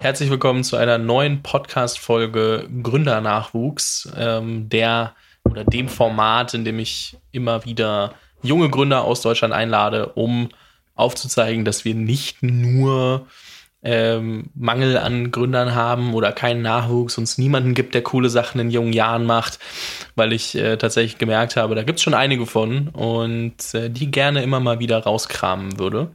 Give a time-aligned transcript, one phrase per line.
[0.00, 7.16] Herzlich willkommen zu einer neuen Podcast-Folge Gründernachwuchs, ähm, der oder dem Format, in dem ich
[7.32, 10.50] immer wieder junge Gründer aus Deutschland einlade, um
[10.94, 13.26] aufzuzeigen, dass wir nicht nur
[13.82, 18.60] ähm, Mangel an Gründern haben oder keinen Nachwuchs, und es niemanden gibt, der coole Sachen
[18.60, 19.58] in jungen Jahren macht,
[20.16, 24.10] weil ich äh, tatsächlich gemerkt habe, da gibt es schon einige von und äh, die
[24.10, 26.10] gerne immer mal wieder rauskramen würde.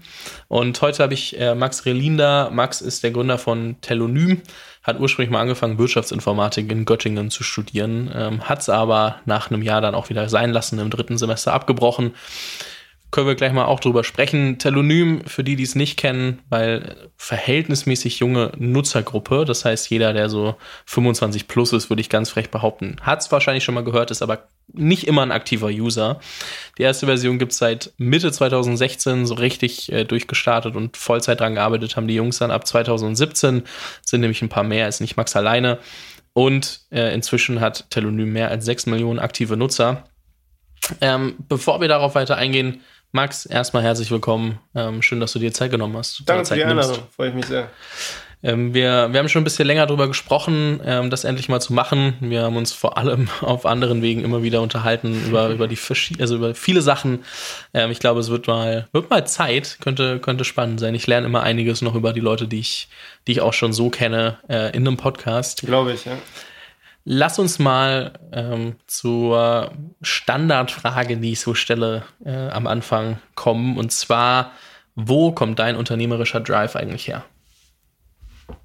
[0.49, 2.49] Und heute habe ich äh, Max Relin da.
[2.51, 4.41] Max ist der Gründer von Telonym,
[4.83, 9.61] hat ursprünglich mal angefangen, Wirtschaftsinformatik in Göttingen zu studieren, ähm, hat es aber nach einem
[9.61, 12.13] Jahr dann auch wieder sein lassen, im dritten Semester abgebrochen
[13.13, 14.57] können wir gleich mal auch drüber sprechen.
[14.57, 20.29] Telonym, für die, die es nicht kennen, weil verhältnismäßig junge Nutzergruppe, das heißt, jeder, der
[20.29, 20.55] so
[20.87, 24.23] 25 plus ist, würde ich ganz frech behaupten, hat es wahrscheinlich schon mal gehört, ist
[24.23, 26.19] aber nicht immer ein aktiver User.
[26.79, 31.53] Die erste Version gibt es seit Mitte 2016 so richtig äh, durchgestartet und Vollzeit dran
[31.53, 33.61] gearbeitet haben die Jungs dann ab 2017,
[34.03, 35.77] sind nämlich ein paar mehr, ist nicht Max alleine.
[36.33, 40.05] Und äh, inzwischen hat Telonym mehr als 6 Millionen aktive Nutzer.
[40.99, 42.81] Ähm, bevor wir darauf weiter eingehen,
[43.15, 44.57] Max, erstmal herzlich willkommen.
[44.73, 46.23] Ähm, schön, dass du dir Zeit genommen hast.
[46.25, 47.69] Danke für die Einladung, freue ich mich sehr.
[48.41, 51.73] Ähm, wir, wir haben schon ein bisschen länger darüber gesprochen, ähm, das endlich mal zu
[51.73, 52.15] machen.
[52.21, 55.77] Wir haben uns vor allem auf anderen Wegen immer wieder unterhalten über, über die
[56.19, 57.23] also über viele Sachen.
[57.75, 60.95] Ähm, ich glaube, es wird mal, wird mal Zeit, könnte, könnte spannend sein.
[60.95, 62.87] Ich lerne immer einiges noch über die Leute, die ich,
[63.27, 65.61] die ich auch schon so kenne, äh, in einem Podcast.
[65.61, 66.17] Glaube ich, ja.
[67.05, 73.77] Lass uns mal ähm, zur Standardfrage, die ich so stelle, äh, am Anfang kommen.
[73.77, 74.51] Und zwar,
[74.95, 77.25] wo kommt dein unternehmerischer Drive eigentlich her?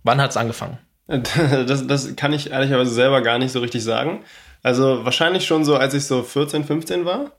[0.05, 0.79] Wann hat es angefangen?
[1.09, 4.25] Das, das kann ich ehrlicherweise selber gar nicht so richtig sagen.
[4.63, 7.33] Also wahrscheinlich schon so, als ich so 14, 15 war.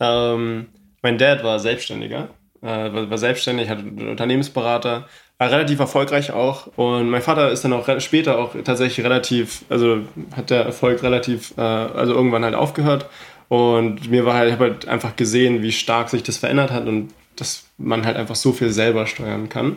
[0.00, 0.68] Ähm,
[1.02, 2.30] mein Dad war Selbstständiger,
[2.62, 5.06] äh, war, war selbstständig, hatte Unternehmensberater
[5.38, 6.68] war relativ erfolgreich auch.
[6.76, 10.00] Und mein Vater ist dann auch später auch tatsächlich relativ, also
[10.36, 13.06] hat der Erfolg relativ, äh, also irgendwann halt aufgehört.
[13.48, 16.86] Und mir war halt, ich habe halt einfach gesehen, wie stark sich das verändert hat
[16.86, 19.76] und dass man halt einfach so viel selber steuern kann.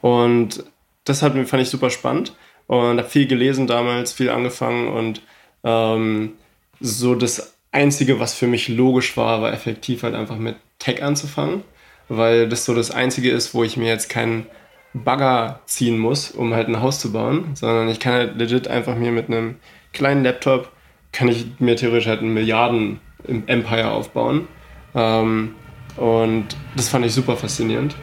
[0.00, 0.64] Und
[1.04, 2.34] das hat, fand ich super spannend
[2.66, 5.22] und habe viel gelesen damals, viel angefangen und
[5.64, 6.32] ähm,
[6.80, 11.62] so das Einzige, was für mich logisch war, war effektiv halt einfach mit Tech anzufangen,
[12.08, 14.46] weil das so das Einzige ist, wo ich mir jetzt keinen
[14.94, 18.94] Bagger ziehen muss, um halt ein Haus zu bauen, sondern ich kann halt legit einfach
[18.94, 19.56] mir mit einem
[19.92, 20.70] kleinen Laptop,
[21.12, 23.00] kann ich mir theoretisch halt ein Milliarden
[23.46, 24.46] Empire aufbauen.
[24.94, 25.54] Ähm,
[25.96, 26.46] und
[26.76, 27.96] das fand ich super faszinierend.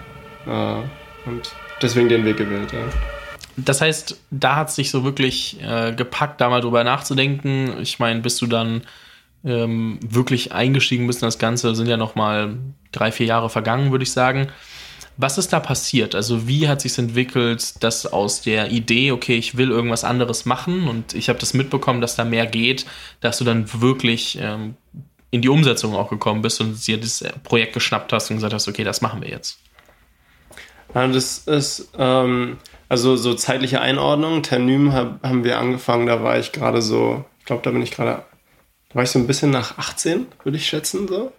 [0.46, 0.76] Äh,
[1.30, 2.80] und deswegen den Weg gewählt, ja.
[3.58, 7.80] Das heißt, da hat es sich so wirklich äh, gepackt, da mal drüber nachzudenken.
[7.82, 8.82] Ich meine, bis du dann
[9.44, 12.58] ähm, wirklich eingestiegen bist in das Ganze, sind ja noch mal
[12.92, 14.48] drei, vier Jahre vergangen, würde ich sagen.
[15.22, 16.16] Was ist da passiert?
[16.16, 20.88] Also wie hat sich entwickelt, dass aus der Idee, okay, ich will irgendwas anderes machen
[20.88, 22.88] und ich habe das mitbekommen, dass da mehr geht,
[23.20, 24.76] dass du dann wirklich ähm,
[25.30, 28.68] in die Umsetzung auch gekommen bist und dir das Projekt geschnappt hast und gesagt hast,
[28.68, 29.60] okay, das machen wir jetzt?
[30.94, 32.58] Das ist ähm,
[32.90, 34.42] also so zeitliche Einordnung.
[34.42, 37.92] Ternym hab, haben wir angefangen, da war ich gerade so, ich glaube, da bin ich
[37.92, 38.24] gerade,
[38.90, 41.32] da war ich so ein bisschen nach 18, würde ich schätzen so.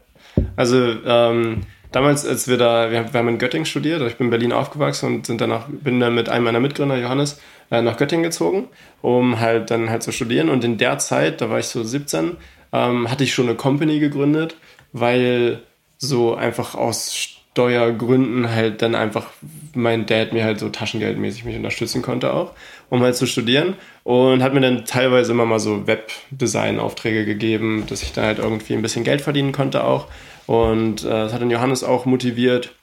[0.57, 1.63] Also ähm,
[1.93, 5.07] damals, als wir da, wir, haben in Göttingen studiert, also ich bin in Berlin aufgewachsen
[5.07, 8.69] und sind danach, bin dann mit einem meiner Mitgründer, Johannes, äh, nach Göttingen gezogen,
[9.01, 10.49] um halt dann halt zu studieren.
[10.49, 12.37] Und in der Zeit, da war ich so 17,
[12.73, 14.57] ähm, hatte ich schon eine Company gegründet,
[14.93, 15.63] weil
[15.99, 19.27] so einfach aus Steuergründen halt dann einfach
[19.75, 22.53] mein Dad mir halt so taschengeldmäßig mich unterstützen konnte auch,
[22.89, 23.75] um halt zu studieren
[24.05, 28.75] und hat mir dann teilweise immer mal so Webdesign-Aufträge gegeben, dass ich dann halt irgendwie
[28.75, 30.09] ein bisschen Geld verdienen konnte auch
[30.47, 32.75] und äh, das hat dann Johannes auch motiviert.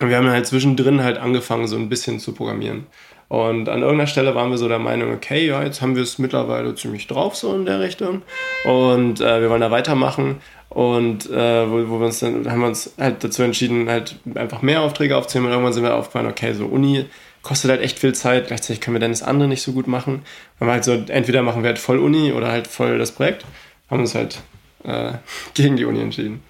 [0.00, 2.86] Und wir haben halt zwischendrin halt angefangen, so ein bisschen zu programmieren.
[3.28, 6.18] Und an irgendeiner Stelle waren wir so der Meinung, okay, ja, jetzt haben wir es
[6.18, 8.22] mittlerweile ziemlich drauf, so in der Richtung.
[8.64, 10.40] Und äh, wir wollen da weitermachen.
[10.74, 14.60] Und äh, wo, wo, wir uns dann, haben wir uns halt dazu entschieden, halt einfach
[14.60, 15.46] mehr Aufträge aufzunehmen.
[15.46, 17.06] Und irgendwann sind wir aufgefallen, okay, so Uni
[17.42, 18.48] kostet halt echt viel Zeit.
[18.48, 20.22] Gleichzeitig können wir dann das andere nicht so gut machen.
[20.58, 23.44] Dann war halt so, entweder machen wir halt voll Uni oder halt voll das Projekt.
[23.88, 24.42] Haben uns halt
[24.82, 25.12] äh,
[25.54, 26.42] gegen die Uni entschieden.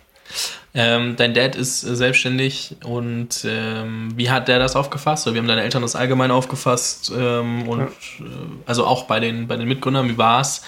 [0.77, 5.27] Ähm, dein Dad ist selbstständig und ähm, wie hat der das aufgefasst?
[5.27, 7.13] Oder wie haben deine Eltern das allgemein aufgefasst?
[7.17, 8.27] Ähm, und ja.
[8.27, 8.29] äh,
[8.65, 10.63] also auch bei den, bei den Mitgründern, wie war es,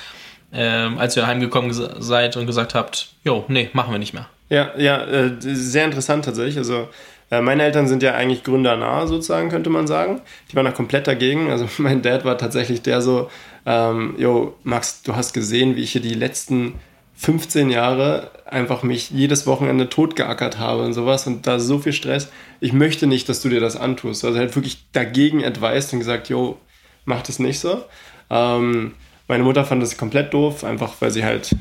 [0.52, 4.28] ähm, als ihr heimgekommen seid und gesagt habt, jo, nee, machen wir nicht mehr?
[4.48, 6.58] Ja, ja, äh, sehr interessant tatsächlich.
[6.58, 6.88] Also
[7.30, 10.20] äh, meine Eltern sind ja eigentlich gründernah sozusagen, könnte man sagen.
[10.50, 11.50] Die waren da komplett dagegen.
[11.50, 13.30] Also mein Dad war tatsächlich der so,
[13.64, 16.74] ähm, jo, Max, du hast gesehen, wie ich hier die letzten
[17.16, 22.28] 15 Jahre einfach mich jedes Wochenende totgeackert habe und sowas und da so viel Stress.
[22.60, 24.24] Ich möchte nicht, dass du dir das antust.
[24.24, 26.58] Also halt wirklich dagegen advised und gesagt, jo,
[27.04, 27.82] macht es nicht so.
[28.30, 28.94] Ähm,
[29.28, 31.54] meine Mutter fand das komplett doof, einfach weil sie halt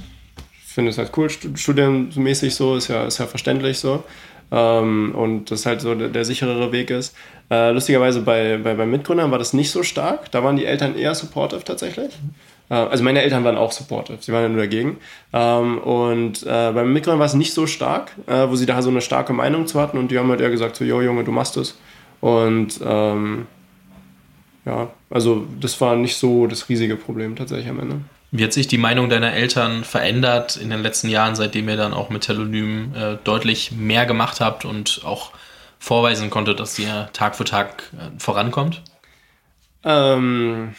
[0.76, 4.04] finde es halt cool, studienmäßig so, ist ja, ist ja verständlich so.
[4.52, 7.16] Ähm, und das halt so der, der sicherere Weg ist.
[7.50, 10.30] Äh, lustigerweise bei, bei, bei Mitgründern war das nicht so stark.
[10.32, 12.12] Da waren die Eltern eher supportive tatsächlich.
[12.70, 14.98] Äh, also meine Eltern waren auch supportive, sie waren ja nur dagegen.
[15.32, 18.90] Ähm, und äh, beim Mitgründern war es nicht so stark, äh, wo sie da so
[18.90, 21.32] eine starke Meinung zu hatten und die haben halt eher gesagt, so, jo Junge, du
[21.32, 21.80] machst es.
[22.20, 23.48] Und ähm,
[24.66, 28.02] ja, also das war nicht so das riesige Problem tatsächlich am Ende.
[28.32, 31.94] Wie hat sich die Meinung deiner Eltern verändert in den letzten Jahren, seitdem ihr dann
[31.94, 35.32] auch mit Telonym äh, deutlich mehr gemacht habt und auch
[35.80, 38.82] vorweisen konntet, dass ihr Tag für Tag äh, vorankommt?
[39.84, 40.74] Ähm,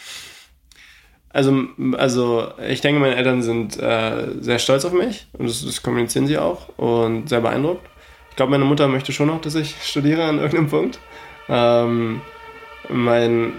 [1.29, 5.81] also, also ich denke, meine Eltern sind äh, sehr stolz auf mich und das, das,
[5.81, 7.87] kommunizieren sie auch und sehr beeindruckt.
[8.29, 10.99] Ich glaube, meine Mutter möchte schon noch, dass ich studiere an irgendeinem Punkt.
[11.47, 12.21] Ähm,
[12.89, 13.53] mein,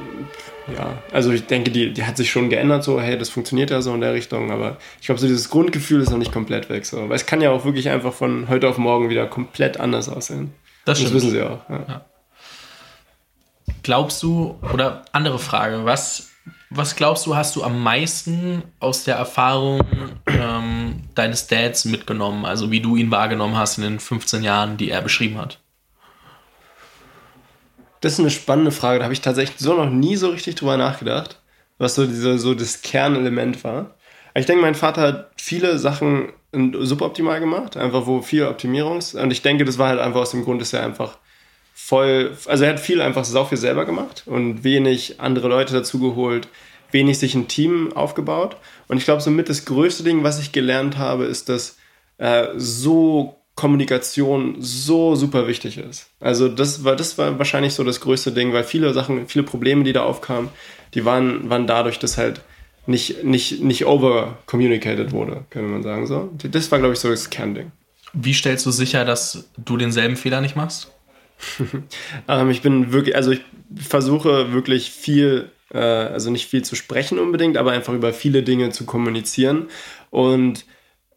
[0.77, 3.81] ja, also ich denke, die, die hat sich schon geändert, so, hey, das funktioniert ja
[3.81, 6.85] so in der Richtung, aber ich glaube, so dieses Grundgefühl ist noch nicht komplett weg,
[6.87, 10.09] so, weil es kann ja auch wirklich einfach von heute auf morgen wieder komplett anders
[10.09, 10.53] aussehen.
[10.85, 11.69] Das, das wissen sie auch.
[11.69, 11.85] Ja.
[11.89, 12.05] Ja.
[13.83, 16.31] Glaubst du, oder andere Frage, was,
[16.71, 19.81] was glaubst du, hast du am meisten aus der Erfahrung
[20.27, 24.91] ähm, deines Dads mitgenommen, also wie du ihn wahrgenommen hast in den 15 Jahren, die
[24.91, 25.61] er beschrieben hat?
[28.01, 28.99] Das ist eine spannende Frage.
[28.99, 31.41] Da habe ich tatsächlich so noch nie so richtig drüber nachgedacht,
[31.79, 33.95] was so, diese, so das Kernelement war.
[34.35, 39.15] Ich denke, mein Vater hat viele Sachen suboptimal gemacht, einfach wo viel Optimierungs.
[39.15, 41.19] Und ich denke, das war halt einfach aus dem Grund, dass er einfach
[41.75, 45.99] voll, also er hat viel einfach sau viel selber gemacht und wenig andere Leute dazu
[45.99, 46.49] geholt,
[46.91, 48.57] wenig sich ein Team aufgebaut.
[48.89, 51.77] Und ich glaube, somit das größte Ding, was ich gelernt habe, ist, dass
[52.19, 56.11] äh, so Kommunikation so super wichtig ist.
[56.21, 59.83] Also das war, das war wahrscheinlich so das größte Ding, weil viele Sachen, viele Probleme,
[59.83, 60.49] die da aufkamen,
[60.95, 62.41] die waren, waren dadurch, dass halt
[62.87, 66.07] nicht, nicht, nicht over-communicated wurde, könnte man sagen.
[66.07, 66.33] So.
[66.53, 67.73] Das war, glaube ich, so das Kernding.
[68.13, 70.93] Wie stellst du sicher, dass du denselben Fehler nicht machst?
[72.29, 73.41] ähm, ich bin wirklich, also ich
[73.75, 78.71] versuche wirklich viel, äh, also nicht viel zu sprechen unbedingt, aber einfach über viele Dinge
[78.71, 79.67] zu kommunizieren.
[80.11, 80.65] Und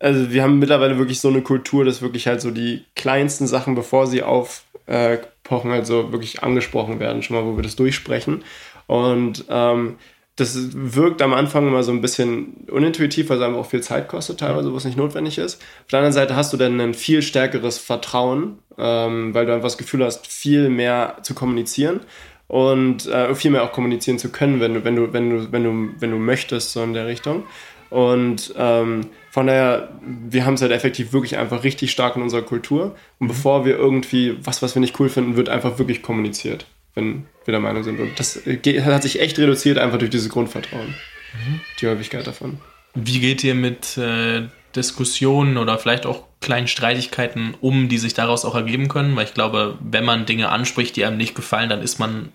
[0.01, 3.75] also wir haben mittlerweile wirklich so eine Kultur, dass wirklich halt so die kleinsten Sachen,
[3.75, 8.44] bevor sie aufpochen, halt so wirklich angesprochen werden, schon mal, wo wir das durchsprechen.
[8.88, 9.95] Und ähm,
[10.38, 14.07] das wirkt am Anfang immer so ein bisschen unintuitiv, weil es einfach auch viel Zeit
[14.07, 15.62] kostet, teilweise, wo es nicht notwendig ist.
[15.81, 19.68] Auf der anderen Seite hast du dann ein viel stärkeres Vertrauen, ähm, weil du einfach
[19.68, 22.00] das Gefühl hast, viel mehr zu kommunizieren
[22.47, 25.63] und äh, viel mehr auch kommunizieren zu können, wenn du, wenn du, wenn du, wenn
[25.63, 27.44] du, wenn du möchtest, so in der Richtung.
[27.89, 29.01] Und ähm,
[29.31, 32.98] von daher, wir haben es halt effektiv wirklich einfach richtig stark in unserer Kultur.
[33.18, 33.28] Und mhm.
[33.30, 37.54] bevor wir irgendwie was, was wir nicht cool finden, wird einfach wirklich kommuniziert, wenn wir
[37.54, 38.01] der Meinung sind.
[38.01, 40.88] Und das hat sich echt reduziert einfach durch dieses Grundvertrauen.
[40.88, 41.62] Mhm.
[41.80, 42.60] Die Häufigkeit davon.
[42.94, 48.44] Wie geht ihr mit äh, Diskussionen oder vielleicht auch kleinen Streitigkeiten um, die sich daraus
[48.44, 49.16] auch ergeben können?
[49.16, 52.31] Weil ich glaube, wenn man Dinge anspricht, die einem nicht gefallen, dann ist man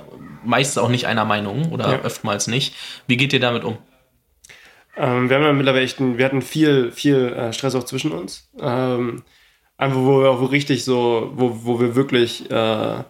[0.46, 2.04] meistens auch nicht einer Meinung oder ja.
[2.04, 2.74] oftmals nicht.
[3.06, 3.76] Wie geht ihr damit um?
[4.96, 8.12] Ähm, wir haben ja mittlerweile echt, ein, wir hatten viel, viel äh, Stress auch zwischen
[8.12, 8.50] uns.
[8.60, 9.22] Ähm,
[9.76, 13.04] einfach, wo wir auch richtig so, wo, wo wir wirklich, äh,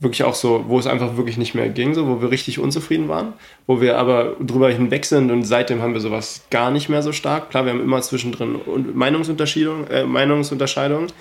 [0.00, 3.08] wirklich auch so, wo es einfach wirklich nicht mehr ging, so, wo wir richtig unzufrieden
[3.08, 3.32] waren,
[3.66, 7.12] wo wir aber drüber hinweg sind und seitdem haben wir sowas gar nicht mehr so
[7.12, 7.50] stark.
[7.50, 8.60] Klar, wir haben immer zwischendrin
[8.94, 11.12] Meinungsunterschiedungen, äh, Meinungsunterscheidungen,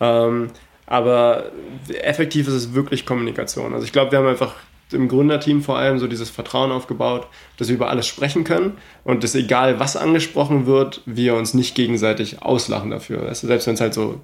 [0.00, 0.50] ähm,
[0.86, 1.50] aber
[1.88, 3.74] effektiv ist es wirklich Kommunikation.
[3.74, 4.54] Also ich glaube, wir haben einfach
[4.92, 7.26] im Gründerteam vor allem so dieses Vertrauen aufgebaut,
[7.56, 11.74] dass wir über alles sprechen können und dass egal was angesprochen wird, wir uns nicht
[11.74, 13.26] gegenseitig auslachen dafür.
[13.26, 14.20] Weißt du, selbst wenn es halt so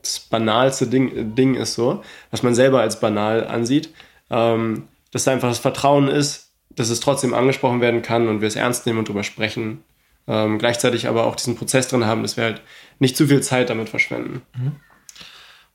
[0.00, 3.90] das banalste Ding, Ding ist so, was man selber als banal ansieht,
[4.30, 8.48] ähm, dass da einfach das Vertrauen ist, dass es trotzdem angesprochen werden kann und wir
[8.48, 9.82] es ernst nehmen und darüber sprechen.
[10.28, 12.62] Ähm, gleichzeitig aber auch diesen Prozess drin haben, dass wir halt
[12.98, 14.42] nicht zu viel Zeit damit verschwenden.
[14.56, 14.76] Mhm.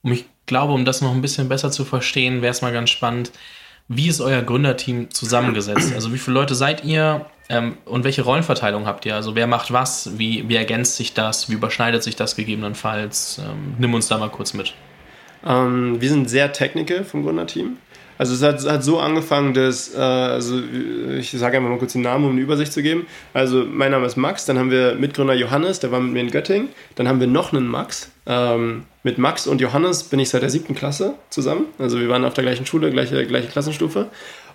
[0.03, 2.89] Und ich glaube, um das noch ein bisschen besser zu verstehen, wäre es mal ganz
[2.89, 3.31] spannend,
[3.88, 5.93] wie ist euer Gründerteam zusammengesetzt?
[5.93, 9.15] Also wie viele Leute seid ihr ähm, und welche Rollenverteilung habt ihr?
[9.15, 10.17] Also wer macht was?
[10.17, 11.50] Wie, wie ergänzt sich das?
[11.50, 13.39] Wie überschneidet sich das gegebenenfalls?
[13.39, 14.73] Ähm, nimm uns da mal kurz mit.
[15.45, 17.77] Ähm, wir sind sehr Technical vom Gründerteam.
[18.21, 20.61] Also es hat, hat so angefangen, dass, äh, also
[21.17, 23.07] ich sage einfach mal kurz den Namen, um eine Übersicht zu geben.
[23.33, 26.29] Also mein Name ist Max, dann haben wir Mitgründer Johannes, der war mit mir in
[26.29, 26.69] Göttingen.
[26.93, 28.11] Dann haben wir noch einen Max.
[28.27, 31.65] Ähm, mit Max und Johannes bin ich seit der siebten Klasse zusammen.
[31.79, 34.05] Also wir waren auf der gleichen Schule, gleiche, gleiche Klassenstufe.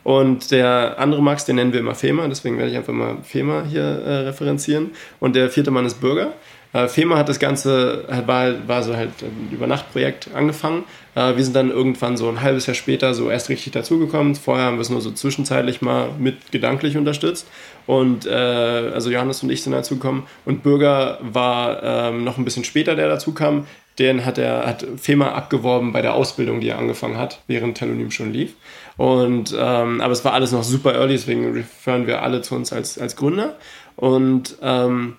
[0.05, 3.65] Und der andere Max, den nennen wir immer Fema, deswegen werde ich einfach mal Fema
[3.69, 4.93] hier äh, referenzieren.
[5.19, 6.35] Und der vierte Mann ist Bürger.
[6.77, 10.85] Äh, FEMA hat das Ganze, war, war so halt ein Übernachtprojekt angefangen.
[11.15, 14.35] Äh, wir sind dann irgendwann so ein halbes Jahr später so erst richtig dazugekommen.
[14.35, 17.49] Vorher haben wir es nur so zwischenzeitlich mal mit gedanklich unterstützt.
[17.87, 20.25] Und äh, also Johannes und ich sind dazugekommen.
[20.45, 23.67] Und Bürger war ähm, noch ein bisschen später, der dazu kam.
[23.99, 28.11] Den hat er hat FEMA abgeworben bei der Ausbildung, die er angefangen hat, während Telonym
[28.11, 28.53] schon lief.
[28.99, 32.75] Und ähm, aber es war alles noch super early, deswegen referen wir alle zu uns
[32.75, 33.57] als, als Gründer.
[33.97, 35.17] Und ähm,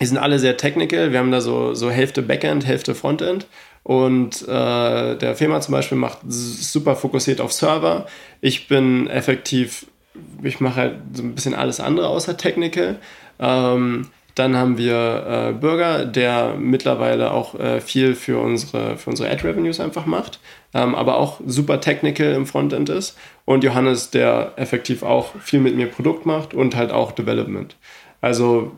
[0.00, 1.12] die sind alle sehr technical.
[1.12, 3.46] Wir haben da so, so Hälfte Backend, Hälfte Frontend.
[3.82, 8.06] Und äh, der Firma zum Beispiel macht super fokussiert auf Server.
[8.40, 9.86] Ich bin effektiv,
[10.42, 12.98] ich mache halt so ein bisschen alles andere außer Technical.
[13.40, 19.28] Ähm, dann haben wir äh, Bürger, der mittlerweile auch äh, viel für unsere, für unsere
[19.30, 20.38] Ad-Revenues einfach macht,
[20.74, 23.18] ähm, aber auch super technical im Frontend ist.
[23.44, 27.74] Und Johannes, der effektiv auch viel mit mir Produkt macht und halt auch Development.
[28.20, 28.72] Also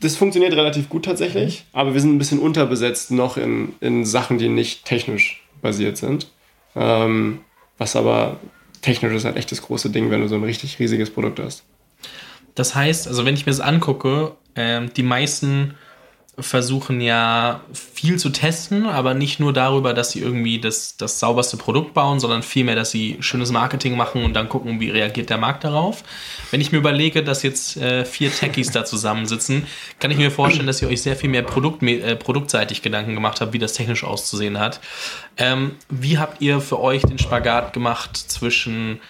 [0.00, 1.78] das funktioniert relativ gut tatsächlich, mhm.
[1.78, 6.28] aber wir sind ein bisschen unterbesetzt noch in, in Sachen, die nicht technisch basiert sind.
[6.74, 7.40] Ähm,
[7.78, 8.38] was aber
[8.82, 11.64] technisch ist halt echt das große Ding, wenn du so ein richtig riesiges Produkt hast.
[12.54, 15.74] Das heißt, also wenn ich mir das angucke, äh, die meisten
[16.42, 21.56] versuchen ja viel zu testen, aber nicht nur darüber, dass sie irgendwie das, das sauberste
[21.56, 25.38] Produkt bauen, sondern vielmehr, dass sie schönes Marketing machen und dann gucken, wie reagiert der
[25.38, 26.02] Markt darauf.
[26.50, 29.66] Wenn ich mir überlege, dass jetzt äh, vier Techies da zusammensitzen,
[29.98, 33.40] kann ich mir vorstellen, dass ihr euch sehr viel mehr Produkt, äh, produktseitig Gedanken gemacht
[33.40, 34.80] habt, wie das technisch auszusehen hat.
[35.36, 39.00] Ähm, wie habt ihr für euch den Spagat gemacht zwischen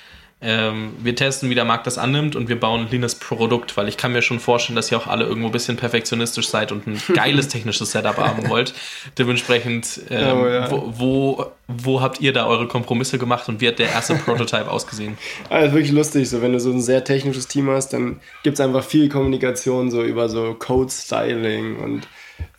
[0.42, 3.88] ähm, wir testen, wie der Markt das annimmt und wir bauen ein leanes Produkt, weil
[3.88, 6.86] ich kann mir schon vorstellen, dass ihr auch alle irgendwo ein bisschen perfektionistisch seid und
[6.86, 8.72] ein geiles technisches Setup haben wollt.
[9.18, 10.70] Dementsprechend, ähm, oh, ja.
[10.70, 14.70] wo, wo, wo, habt ihr da eure Kompromisse gemacht und wie hat der erste Prototype
[14.70, 15.18] ausgesehen?
[15.50, 18.60] Also wirklich lustig, so wenn du so ein sehr technisches Team hast, dann gibt es
[18.60, 22.08] einfach viel Kommunikation so über so Code-Styling und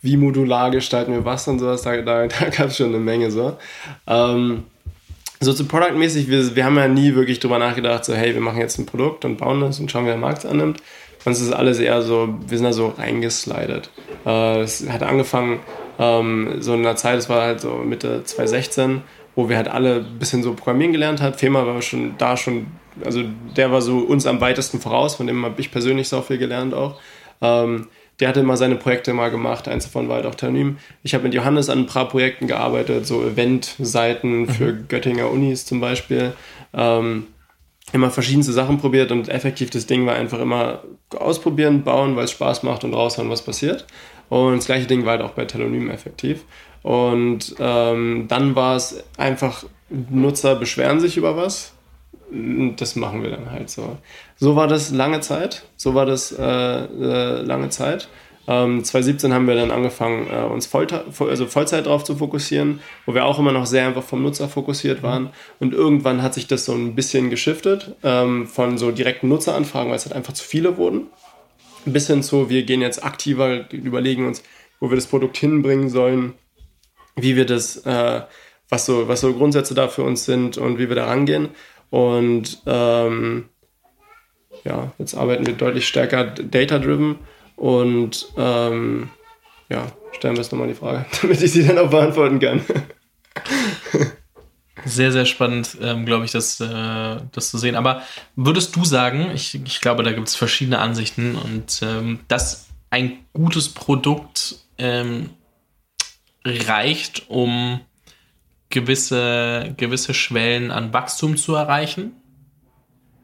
[0.02, 3.32] wie modular gestalten wir was und sowas, da, da, da gab es schon eine Menge
[3.32, 3.56] so.
[4.06, 4.64] Ähm,
[5.42, 8.60] so zu Product-mäßig, wir, wir haben ja nie wirklich drüber nachgedacht, so hey, wir machen
[8.60, 10.82] jetzt ein Produkt und bauen das und schauen, wie der Markt es annimmt.
[11.24, 13.90] Uns ist alles eher so, wir sind da so reingeslidet.
[14.24, 15.60] Äh, es hat angefangen
[15.98, 19.02] ähm, so in einer Zeit, es war halt so Mitte 2016,
[19.34, 21.34] wo wir halt alle ein bisschen so Programmieren gelernt haben.
[21.34, 22.68] Fema war schon da schon,
[23.04, 23.22] also
[23.56, 26.74] der war so uns am weitesten voraus, von dem habe ich persönlich so viel gelernt
[26.74, 27.00] auch.
[27.40, 27.88] Ähm,
[28.20, 30.78] der hatte mal seine Projekte mal gemacht, eins davon war halt auch Ternim.
[31.02, 34.88] Ich habe mit Johannes an ein paar Projekten gearbeitet, so Eventseiten für mhm.
[34.88, 36.32] Göttinger Unis zum Beispiel.
[36.74, 37.26] Ähm,
[37.92, 42.30] immer verschiedenste Sachen probiert und effektiv das Ding war einfach immer ausprobieren, bauen, weil es
[42.30, 43.86] Spaß macht und raushauen, was passiert.
[44.28, 46.44] Und das gleiche Ding war halt auch bei Telonym effektiv.
[46.82, 51.72] Und ähm, dann war es einfach, Nutzer beschweren sich über was
[52.76, 53.96] das machen wir dann halt so.
[54.36, 55.64] So war das lange Zeit.
[55.76, 58.08] So war das äh, äh, lange Zeit.
[58.48, 60.86] Ähm, 2017 haben wir dann angefangen, äh, uns Voll
[61.20, 64.98] also Vollzeit drauf zu fokussieren, wo wir auch immer noch sehr einfach vom Nutzer fokussiert
[64.98, 65.06] mhm.
[65.06, 65.30] waren.
[65.60, 69.96] Und irgendwann hat sich das so ein bisschen geschiftet ähm, von so direkten Nutzeranfragen, weil
[69.96, 71.06] es halt einfach zu viele wurden,
[71.84, 74.42] bis hin zu, wir gehen jetzt aktiver, überlegen uns,
[74.80, 76.34] wo wir das Produkt hinbringen sollen,
[77.14, 78.22] wie wir das, äh,
[78.68, 81.50] was, so, was so Grundsätze da für uns sind und wie wir da rangehen.
[81.92, 83.50] Und ähm,
[84.64, 87.18] ja, jetzt arbeiten wir deutlich stärker data-driven
[87.56, 89.10] und ähm,
[89.68, 92.62] ja, stellen wir jetzt nochmal die Frage, damit ich sie dann auch beantworten kann.
[94.86, 97.76] Sehr, sehr spannend, ähm, glaube ich, das, äh, das zu sehen.
[97.76, 98.02] Aber
[98.36, 103.18] würdest du sagen, ich, ich glaube, da gibt es verschiedene Ansichten und ähm, dass ein
[103.34, 105.28] gutes Produkt ähm,
[106.42, 107.80] reicht, um
[108.72, 112.16] gewisse, gewisse Schwellen an Wachstum zu erreichen?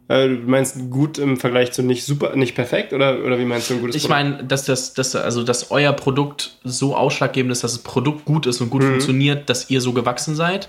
[0.07, 3.69] Äh, du meinst gut im Vergleich zu nicht super, nicht perfekt oder, oder wie meinst
[3.69, 4.25] du ein gutes ich Produkt?
[4.25, 8.25] Ich meine, dass das, dass, also, dass euer Produkt so ausschlaggebend ist, dass das Produkt
[8.25, 8.91] gut ist und gut mhm.
[8.91, 10.69] funktioniert, dass ihr so gewachsen seid.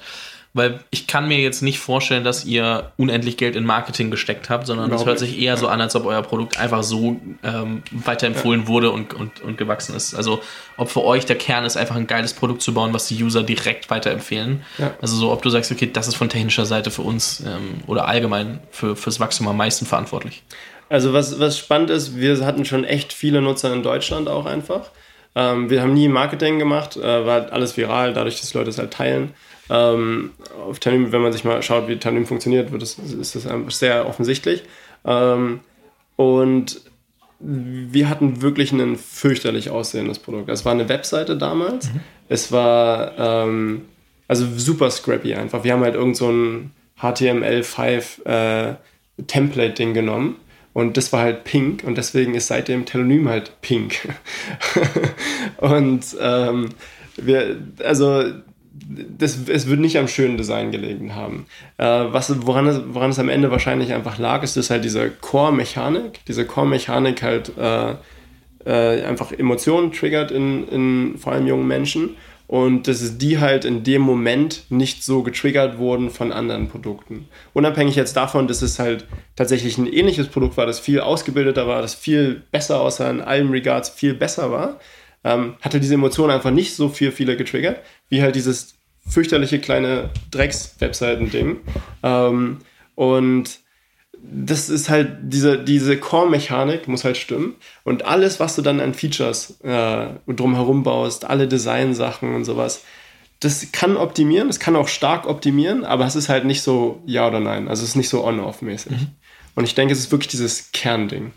[0.54, 4.66] Weil ich kann mir jetzt nicht vorstellen, dass ihr unendlich Geld in Marketing gesteckt habt,
[4.66, 8.62] sondern es hört sich eher so an, als ob euer Produkt einfach so ähm, weiterempfohlen
[8.62, 8.68] ja.
[8.68, 10.16] wurde und, und, und gewachsen ist.
[10.16, 10.42] Also
[10.76, 13.44] ob für euch der Kern ist, einfach ein geiles Produkt zu bauen, was die User
[13.44, 14.64] direkt weiterempfehlen.
[14.80, 14.96] Ja.
[15.00, 18.08] Also so, ob du sagst, okay, das ist von technischer Seite für uns ähm, oder
[18.08, 20.42] allgemein für, fürs Wachstum am meisten verantwortlich.
[20.90, 24.90] Also was, was spannend ist, wir hatten schon echt viele Nutzer in Deutschland auch einfach.
[25.36, 28.80] Ähm, wir haben nie Marketing gemacht, äh, war halt alles viral, dadurch, dass Leute es
[28.80, 29.36] halt teilen.
[29.70, 30.32] Ähm,
[30.68, 33.48] auf Tanim, wenn man sich mal schaut, wie Tanim funktioniert, wird das, ist das
[33.78, 34.64] sehr offensichtlich.
[35.06, 35.60] Ähm,
[36.16, 36.82] und
[37.40, 40.50] wir hatten wirklich ein fürchterlich aussehendes Produkt.
[40.50, 41.94] Es war eine Webseite damals.
[41.94, 42.00] Mhm.
[42.28, 43.86] Es war ähm,
[44.28, 45.64] also super scrappy einfach.
[45.64, 46.72] Wir haben halt irgend so ein
[47.02, 48.76] HTML5 äh,
[49.26, 50.36] Template-Ding genommen
[50.74, 54.10] Und das war halt pink und deswegen ist seitdem Telonym halt pink.
[55.58, 56.70] und ähm,
[57.18, 58.24] wir, also
[59.18, 61.46] das, es würde nicht am schönen Design gelegen haben.
[61.78, 65.10] Äh, was, woran, es, woran es am Ende wahrscheinlich einfach lag, ist, dass halt diese
[65.10, 67.96] Core-Mechanik, diese Core-Mechanik halt äh,
[68.66, 72.16] äh, einfach Emotionen triggert in, in vor allem jungen Menschen
[72.48, 77.28] und dass die halt in dem Moment nicht so getriggert wurden von anderen Produkten.
[77.54, 79.06] Unabhängig jetzt davon, dass es halt
[79.36, 83.52] tatsächlich ein ähnliches Produkt war, das viel ausgebildeter war, das viel besser außer in allen
[83.52, 84.80] Regards viel besser war,
[85.24, 88.76] ähm, hatte diese Emotion einfach nicht so viel viele getriggert, wie halt dieses
[89.08, 91.58] fürchterliche kleine Drecks-Webseiten-Ding.
[92.04, 92.58] Ähm,
[92.96, 93.60] und
[94.22, 97.56] das ist halt, diese, diese Core-Mechanik muss halt stimmen.
[97.84, 102.84] Und alles, was du dann an Features äh, drumherum baust, alle Design-Sachen und sowas,
[103.40, 107.28] das kann optimieren, es kann auch stark optimieren, aber es ist halt nicht so ja
[107.28, 107.70] oder nein.
[107.70, 108.92] Also es ist nicht so on-off-mäßig.
[108.92, 109.08] Mhm.
[109.56, 111.32] Und ich denke, es ist wirklich dieses Kernding.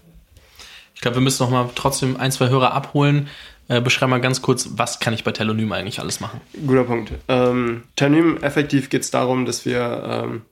[0.95, 3.29] Ich glaube, wir müssen noch mal trotzdem ein, zwei Hörer abholen.
[3.69, 6.41] Äh, beschreib mal ganz kurz, was kann ich bei Telonym eigentlich alles machen?
[6.67, 7.13] Guter Punkt.
[7.29, 10.43] Ähm, Telonym, effektiv geht es darum, dass wir ähm,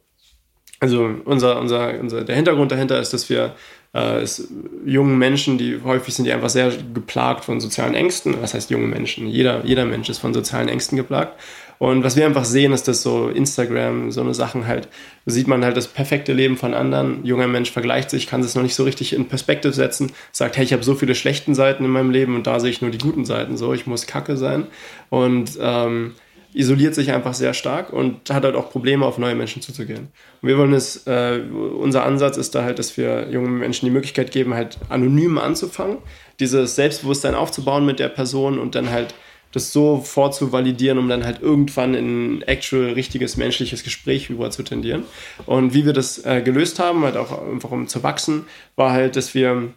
[0.81, 3.55] also unser, unser, unser, der Hintergrund dahinter ist, dass wir
[3.93, 4.49] äh, es,
[4.87, 8.40] jungen Menschen, die häufig sind, die einfach sehr geplagt von sozialen Ängsten.
[8.40, 9.26] Was heißt junge Menschen?
[9.26, 11.38] Jeder, jeder Mensch ist von sozialen Ängsten geplagt.
[11.80, 14.88] Und was wir einfach sehen, ist, dass so Instagram, so eine Sachen halt,
[15.25, 17.25] sieht man halt das perfekte Leben von anderen.
[17.25, 20.64] junger Mensch vergleicht sich, kann es noch nicht so richtig in Perspektive setzen, sagt, hey,
[20.64, 22.99] ich habe so viele schlechten Seiten in meinem Leben und da sehe ich nur die
[22.99, 23.56] guten Seiten.
[23.56, 24.66] So, ich muss Kacke sein.
[25.08, 26.16] Und ähm,
[26.52, 30.08] isoliert sich einfach sehr stark und hat halt auch Probleme, auf neue Menschen zuzugehen.
[30.42, 33.92] Und wir wollen es, äh, unser Ansatz ist da halt, dass wir jungen Menschen die
[33.92, 35.96] Möglichkeit geben, halt anonym anzufangen,
[36.40, 39.14] dieses Selbstbewusstsein aufzubauen mit der Person und dann halt
[39.52, 44.62] das so vorzuvalidieren, um dann halt irgendwann in ein actual richtiges menschliches Gespräch über zu
[44.62, 45.04] tendieren.
[45.47, 49.16] Und wie wir das äh, gelöst haben, halt auch einfach um zu wachsen, war halt,
[49.16, 49.75] dass wir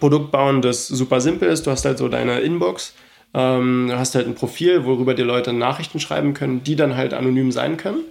[0.00, 1.66] Produkt bauen, das super simpel ist.
[1.66, 2.94] Du hast halt so deine Inbox
[3.36, 7.12] ähm, du hast halt ein Profil, worüber dir Leute Nachrichten schreiben können, die dann halt
[7.12, 8.02] anonym sein können.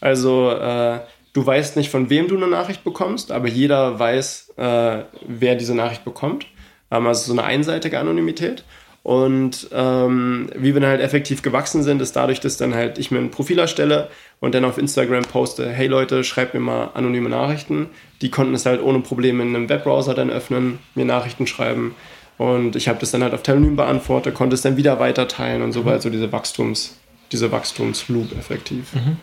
[0.00, 1.00] Also äh,
[1.32, 5.74] du weißt nicht, von wem du eine Nachricht bekommst, aber jeder weiß, äh, wer diese
[5.74, 6.46] Nachricht bekommt.
[6.90, 8.64] Ähm, also so eine einseitige Anonymität.
[9.04, 13.10] Und ähm, wie wir dann halt effektiv gewachsen sind, ist dadurch, dass dann halt ich
[13.10, 14.08] mir ein Profil erstelle
[14.40, 17.90] und dann auf Instagram poste, hey Leute, schreibt mir mal anonyme Nachrichten.
[18.22, 21.94] Die konnten es halt ohne Probleme in einem Webbrowser dann öffnen, mir Nachrichten schreiben.
[22.38, 25.60] Und ich habe das dann halt auf Telonym beantwortet, konnte es dann wieder weiter teilen
[25.60, 25.84] und so mhm.
[25.84, 26.96] weiter, so diese Wachstums,
[27.30, 28.94] diese Wachstumsloop effektiv.
[28.94, 29.18] Mhm.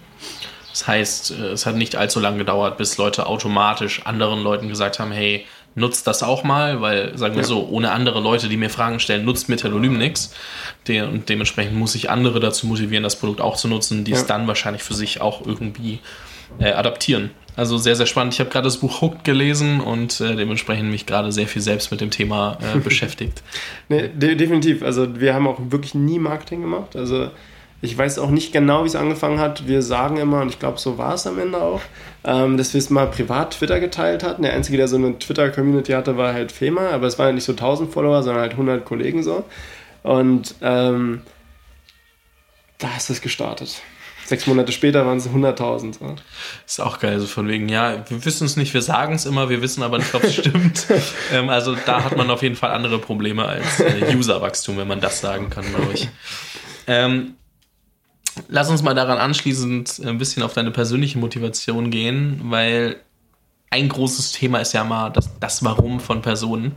[0.69, 4.99] Das heißt, äh, es hat nicht allzu lange gedauert, bis Leute automatisch anderen Leuten gesagt
[4.99, 7.47] haben, hey, nutzt das auch mal, weil, sagen wir ja.
[7.47, 10.33] so, ohne andere Leute, die mir Fragen stellen, nutzt mir Telonym nichts.
[10.87, 14.17] Und dementsprechend muss ich andere dazu motivieren, das Produkt auch zu nutzen, die ja.
[14.17, 15.99] es dann wahrscheinlich für sich auch irgendwie
[16.59, 17.31] äh, adaptieren.
[17.55, 18.33] Also sehr, sehr spannend.
[18.33, 21.91] Ich habe gerade das Buch Hooked gelesen und äh, dementsprechend mich gerade sehr viel selbst
[21.91, 23.43] mit dem Thema äh, beschäftigt.
[23.89, 24.83] Nee, de definitiv.
[24.83, 26.95] Also wir haben auch wirklich nie Marketing gemacht.
[26.95, 27.29] Also
[27.81, 29.67] ich weiß auch nicht genau, wie es angefangen hat.
[29.67, 31.81] Wir sagen immer, und ich glaube, so war es am Ende auch,
[32.23, 34.43] ähm, dass wir es mal privat Twitter geteilt hatten.
[34.43, 37.45] Der Einzige, der so eine Twitter-Community hatte, war halt Fema, aber es waren halt nicht
[37.45, 39.43] so 1000 Follower, sondern halt 100 Kollegen so.
[40.03, 41.21] Und ähm,
[42.77, 43.81] da ist es gestartet.
[44.25, 45.95] Sechs Monate später waren es 100.000.
[46.01, 46.15] Ja.
[46.65, 49.49] Ist auch geil, so von wegen, ja, wir wissen es nicht, wir sagen es immer,
[49.49, 50.85] wir wissen aber nicht, ob es stimmt.
[51.33, 55.01] ähm, also da hat man auf jeden Fall andere Probleme als äh, Userwachstum, wenn man
[55.01, 56.07] das sagen kann, glaube ich.
[56.87, 57.35] Ähm,
[58.47, 62.97] lass uns mal daran anschließend ein bisschen auf deine persönliche Motivation gehen, weil
[63.69, 66.73] ein großes Thema ist ja mal das, das Warum von Personen.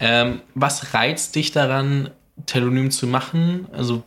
[0.00, 2.10] Ähm, was reizt dich daran,
[2.46, 3.66] Telonym zu machen?
[3.72, 4.02] Also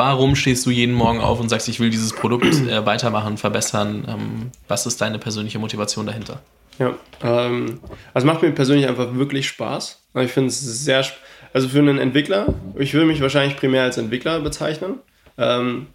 [0.00, 4.06] Warum stehst du jeden Morgen auf und sagst, ich will dieses Produkt äh, weitermachen, verbessern?
[4.08, 6.40] Ähm, was ist deine persönliche Motivation dahinter?
[6.78, 7.80] Ja, ähm,
[8.14, 10.02] also macht mir persönlich einfach wirklich Spaß.
[10.20, 11.04] Ich finde es sehr,
[11.52, 12.46] also für einen Entwickler,
[12.78, 15.00] ich würde mich wahrscheinlich primär als Entwickler bezeichnen.
[15.38, 15.86] Ähm,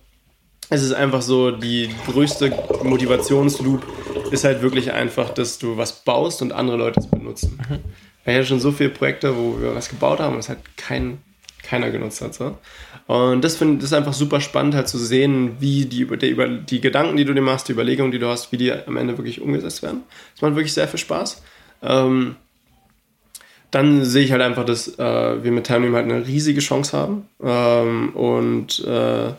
[0.69, 2.51] es ist einfach so, die größte
[2.83, 3.83] Motivationsloop
[4.31, 7.59] ist halt wirklich einfach, dass du was baust und andere Leute es benutzen.
[7.69, 7.79] Mhm.
[8.25, 11.19] Ich hatte schon so viele Projekte, wo wir was gebaut haben und es halt kein,
[11.61, 12.33] keiner genutzt hat.
[12.33, 12.57] So.
[13.05, 16.47] Und das finde das ist einfach super spannend, halt zu sehen, wie die, die, über,
[16.47, 19.15] die Gedanken, die du dir machst, die Überlegungen, die du hast, wie die am Ende
[19.17, 20.03] wirklich umgesetzt werden.
[20.33, 21.43] Das macht wirklich sehr viel Spaß.
[21.83, 22.35] Ähm,
[23.75, 27.27] dann sehe ich halt einfach, dass äh, wir mit Ternium halt eine riesige Chance haben.
[27.43, 29.33] Ähm, und äh,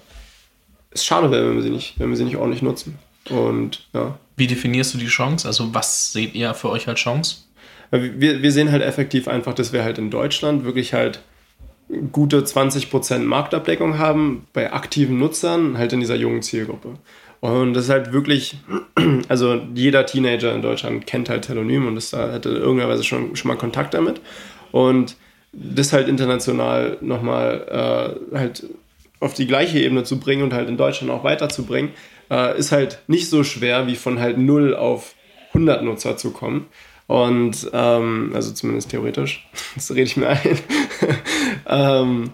[0.90, 2.98] es schade wäre, wenn wir sie nicht, wenn wir sie nicht ordentlich nutzen.
[3.30, 4.18] Und ja.
[4.36, 5.48] Wie definierst du die Chance?
[5.48, 7.36] Also was seht ihr für euch als Chance?
[7.90, 11.20] Wir, wir sehen halt effektiv einfach, dass wir halt in Deutschland wirklich halt
[12.12, 16.98] gute 20% Marktabdeckung haben bei aktiven Nutzern, halt in dieser jungen Zielgruppe.
[17.40, 18.58] Und das ist halt wirklich,
[19.28, 23.48] also jeder Teenager in Deutschland kennt halt Telonym und ist da hatte irgendeiner schon, schon
[23.48, 24.20] mal Kontakt damit.
[24.72, 25.16] Und
[25.52, 28.64] das halt international nochmal äh, halt
[29.20, 31.92] auf die gleiche Ebene zu bringen und halt in Deutschland auch weiterzubringen,
[32.30, 35.14] äh, ist halt nicht so schwer, wie von halt 0 auf
[35.48, 36.66] 100 Nutzer zu kommen.
[37.06, 40.58] Und, ähm, also zumindest theoretisch, das rede ich mir ein.
[41.68, 42.30] ähm,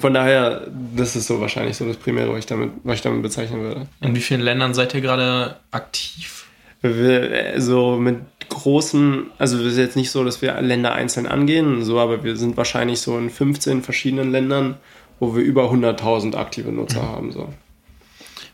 [0.00, 3.22] von daher, das ist so wahrscheinlich so das Primäre, was ich damit, was ich damit
[3.22, 3.86] bezeichnen würde.
[4.00, 6.46] In wie vielen Ländern seid ihr gerade aktiv?
[6.80, 8.16] Wir, so mit
[8.48, 12.36] großen, also es ist jetzt nicht so, dass wir Länder einzeln angehen, so, aber wir
[12.36, 14.76] sind wahrscheinlich so in 15 verschiedenen Ländern,
[15.20, 17.08] wo wir über 100.000 aktive Nutzer mhm.
[17.08, 17.32] haben.
[17.32, 17.52] So.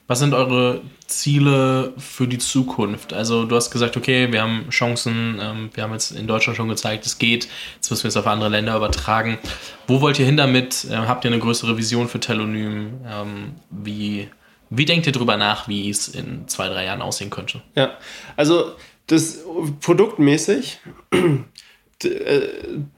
[0.09, 3.13] Was sind eure Ziele für die Zukunft?
[3.13, 6.69] Also du hast gesagt, okay, wir haben Chancen, ähm, wir haben jetzt in Deutschland schon
[6.69, 9.39] gezeigt, es geht, jetzt müssen wir es auf andere Länder übertragen.
[9.87, 10.87] Wo wollt ihr hin damit?
[10.91, 13.01] Ähm, habt ihr eine größere Vision für Telonym?
[13.07, 14.29] Ähm, wie,
[14.71, 17.63] wie denkt ihr darüber nach, wie es in zwei, drei Jahren aussehen könnte?
[17.75, 17.97] Ja,
[18.37, 18.73] also
[19.07, 19.39] das
[19.81, 20.79] produktmäßig
[22.05, 22.41] äh,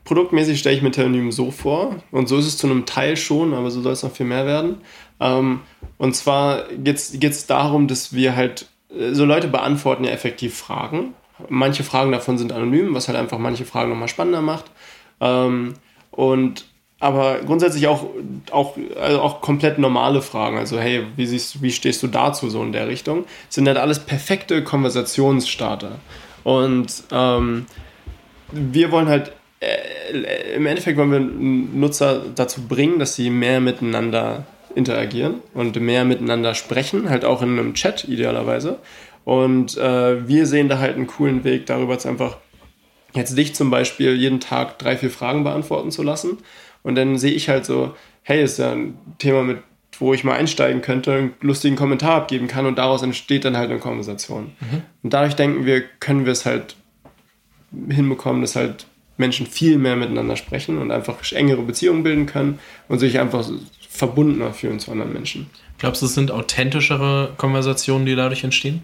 [0.05, 3.55] produktmäßig stelle ich mir Telonym so vor, und so ist es zu einem Teil schon,
[3.55, 4.79] aber so soll es noch viel mehr werden.
[5.21, 5.61] Ähm,
[5.99, 11.15] und zwar geht es darum, dass wir halt, äh, so Leute beantworten ja effektiv Fragen.
[11.49, 14.67] Manche Fragen davon sind anonym, was halt einfach manche Fragen nochmal spannender macht.
[15.21, 15.75] Ähm,
[16.11, 16.65] und
[17.01, 18.07] aber grundsätzlich auch,
[18.51, 20.59] auch, also auch komplett normale Fragen.
[20.59, 23.25] Also, hey, wie, siehst, wie stehst du dazu, so in der Richtung?
[23.49, 25.93] Sind halt alles perfekte Konversationsstarter.
[26.45, 27.65] Und ähm,
[28.53, 34.45] wir wollen halt, äh, im Endeffekt wollen wir Nutzer dazu bringen, dass sie mehr miteinander
[34.75, 38.79] interagieren und mehr miteinander sprechen, halt auch in einem Chat idealerweise.
[39.25, 42.39] Und äh, wir sehen da halt einen coolen Weg, darüber jetzt einfach
[43.15, 46.39] jetzt dich zum Beispiel jeden Tag drei, vier Fragen beantworten zu lassen.
[46.83, 49.59] Und dann sehe ich halt so, hey, ist ja ein Thema, mit,
[49.99, 53.71] wo ich mal einsteigen könnte, einen lustigen Kommentar abgeben kann und daraus entsteht dann halt
[53.71, 54.53] eine Konversation.
[54.61, 54.83] Mhm.
[55.03, 56.77] Und dadurch denken wir, können wir es halt
[57.89, 62.99] hinbekommen, dass halt Menschen viel mehr miteinander sprechen und einfach engere Beziehungen bilden können und
[62.99, 63.49] sich einfach
[63.91, 65.51] verbundener fühlen zu anderen Menschen.
[65.79, 68.83] Glaubst du, es sind authentischere Konversationen, die dadurch entstehen?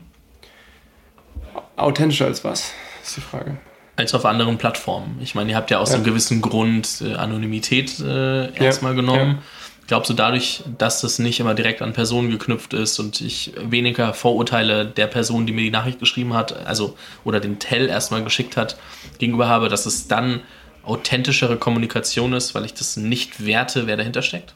[1.77, 3.57] Authentischer als was, ist die Frage.
[3.95, 5.19] Als auf anderen Plattformen.
[5.23, 5.97] Ich meine, ihr habt ja aus ja.
[5.97, 9.01] einem gewissen Grund äh, Anonymität äh, erstmal ja.
[9.01, 9.31] genommen.
[9.37, 9.43] Ja.
[9.87, 14.13] Glaubst du dadurch, dass das nicht immer direkt an Personen geknüpft ist und ich weniger
[14.13, 18.57] Vorurteile der Person, die mir die Nachricht geschrieben hat, also oder den Tell erstmal geschickt
[18.57, 18.77] hat,
[19.19, 20.41] gegenüber habe, dass es dann
[20.83, 24.55] authentischere Kommunikation ist, weil ich das nicht werte, wer dahinter steckt?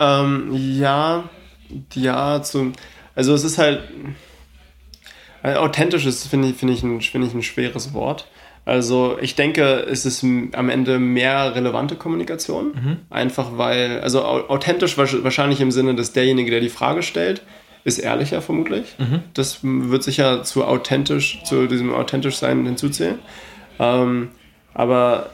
[0.00, 1.28] Ähm, ja,
[1.94, 2.72] ja, zum,
[3.14, 3.82] also es ist halt,
[5.42, 8.26] äh, authentisch ist, finde ich, find ich, ein, find ich ein schweres Wort.
[8.64, 12.66] Also ich denke, es ist am Ende mehr relevante Kommunikation.
[12.66, 12.96] Mhm.
[13.08, 17.40] Einfach weil, also authentisch wahrscheinlich im Sinne, dass derjenige, der die Frage stellt,
[17.84, 18.94] ist ehrlicher vermutlich.
[18.98, 19.20] Mhm.
[19.32, 23.18] Das wird sicher zu authentisch, zu diesem authentisch sein hinzuzählen.
[23.78, 24.28] Ähm,
[24.74, 25.30] aber,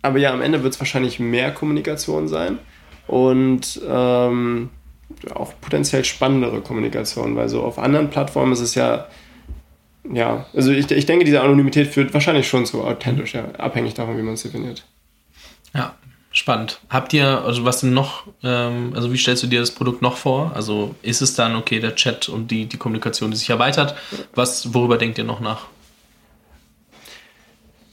[0.00, 2.58] aber ja, am Ende wird es wahrscheinlich mehr Kommunikation sein
[3.12, 4.70] und ähm,
[5.34, 9.06] auch potenziell spannendere Kommunikation, weil so auf anderen Plattformen ist es ja
[10.10, 14.18] ja, also ich, ich denke, diese Anonymität führt wahrscheinlich schon zu authentisch, ja, abhängig davon,
[14.18, 14.84] wie man es definiert.
[15.74, 15.94] Ja,
[16.32, 16.80] spannend.
[16.88, 20.16] Habt ihr, also was denn noch, ähm, also wie stellst du dir das Produkt noch
[20.16, 20.50] vor?
[20.54, 23.94] Also ist es dann, okay, der Chat und die, die Kommunikation, die sich erweitert,
[24.34, 25.66] was, worüber denkt ihr noch nach?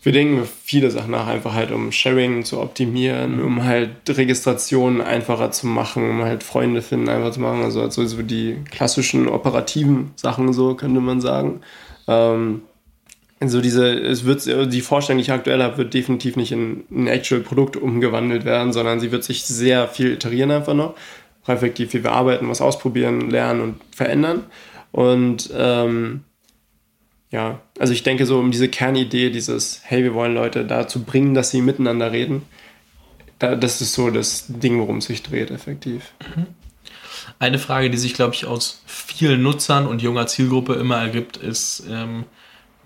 [0.10, 5.52] Wir denken viele Sachen nach, einfach halt um Sharing zu optimieren, um halt Registrationen einfacher
[5.52, 10.10] zu machen, um halt Freunde finden einfach zu machen, also, also so die klassischen operativen
[10.16, 11.62] Sachen so, könnte man sagen.
[12.08, 12.64] Ähm,
[13.40, 17.06] also diese, es wird, die Vorstellung, die ich aktuell habe, wird definitiv nicht in ein
[17.06, 20.96] actual Produkt umgewandelt werden, sondern sie wird sich sehr viel iterieren einfach noch.
[21.46, 24.46] Effektiv, wie wir arbeiten, was ausprobieren, lernen und verändern.
[24.92, 26.24] Und ähm,
[27.32, 31.34] ja, also ich denke so um diese Kernidee, dieses, hey, wir wollen Leute dazu bringen,
[31.34, 32.44] dass sie miteinander reden,
[33.38, 36.14] da, das ist so das Ding, worum es sich dreht, effektiv.
[36.36, 36.48] Mhm.
[37.38, 41.84] Eine Frage, die sich, glaube ich, aus vielen Nutzern und junger Zielgruppe immer ergibt, ist
[41.90, 42.26] ähm,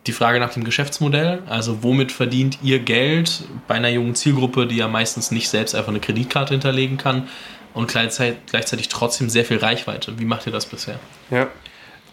[0.05, 1.41] die Frage nach dem Geschäftsmodell.
[1.47, 5.89] Also womit verdient ihr Geld bei einer jungen Zielgruppe, die ja meistens nicht selbst einfach
[5.89, 7.29] eine Kreditkarte hinterlegen kann
[7.73, 10.19] und gleichzeitig, gleichzeitig trotzdem sehr viel Reichweite.
[10.19, 10.99] Wie macht ihr das bisher?
[11.31, 11.49] Ja,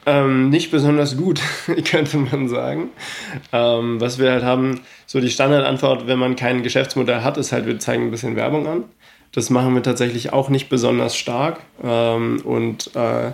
[0.06, 1.40] ähm, nicht besonders gut,
[1.84, 2.90] könnte man sagen.
[3.52, 7.66] Ähm, was wir halt haben, so die Standardantwort, wenn man kein Geschäftsmodell hat, ist halt,
[7.66, 8.84] wir zeigen ein bisschen Werbung an.
[9.32, 13.32] Das machen wir tatsächlich auch nicht besonders stark ähm, und äh,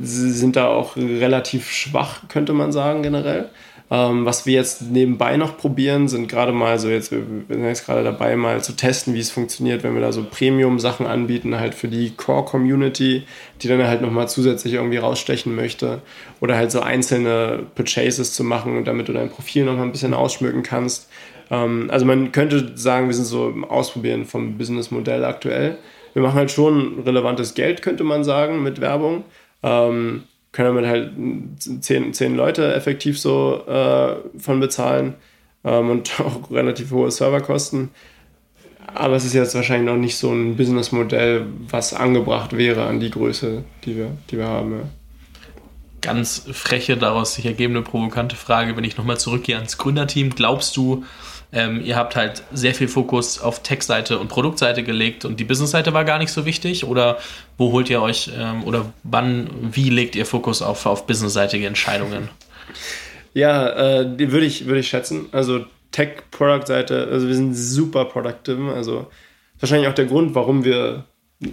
[0.00, 3.50] sind da auch relativ schwach, könnte man sagen, generell.
[3.92, 7.84] Ähm, was wir jetzt nebenbei noch probieren, sind gerade mal so jetzt, wir sind jetzt
[7.84, 11.74] gerade dabei, mal zu testen, wie es funktioniert, wenn wir da so Premium-Sachen anbieten, halt
[11.74, 13.24] für die Core-Community,
[13.60, 16.00] die dann halt nochmal zusätzlich irgendwie rausstechen möchte.
[16.40, 20.62] Oder halt so einzelne Purchases zu machen, damit du dein Profil nochmal ein bisschen ausschmücken
[20.62, 21.10] kannst.
[21.50, 25.76] Ähm, also man könnte sagen, wir sind so im Ausprobieren vom Businessmodell aktuell.
[26.14, 29.24] Wir machen halt schon relevantes Geld, könnte man sagen, mit Werbung.
[29.62, 30.22] Ähm,
[30.52, 31.12] können damit halt
[31.82, 35.14] zehn, zehn Leute effektiv so äh, von bezahlen
[35.64, 37.90] ähm, und auch relativ hohe Serverkosten.
[38.94, 43.10] Aber es ist jetzt wahrscheinlich noch nicht so ein Businessmodell, was angebracht wäre an die
[43.10, 44.72] Größe, die wir, die wir haben.
[44.72, 44.82] Ja.
[46.02, 50.30] Ganz freche, daraus sich ergebende provokante Frage, wenn ich nochmal zurückgehe ans Gründerteam.
[50.30, 51.04] Glaubst du,
[51.52, 55.92] ähm, ihr habt halt sehr viel Fokus auf Tech-Seite und Produktseite gelegt und die Business-Seite
[55.92, 56.84] war gar nicht so wichtig?
[56.84, 57.18] Oder
[57.58, 62.30] wo holt ihr euch ähm, oder wann, wie legt ihr Fokus auf, auf businessseitige Entscheidungen?
[63.34, 65.26] Ja, äh, würde ich, würde ich schätzen.
[65.32, 68.72] Also Tech-Product-Seite, also wir sind super productive.
[68.74, 69.08] Also
[69.60, 71.04] wahrscheinlich auch der Grund, warum wir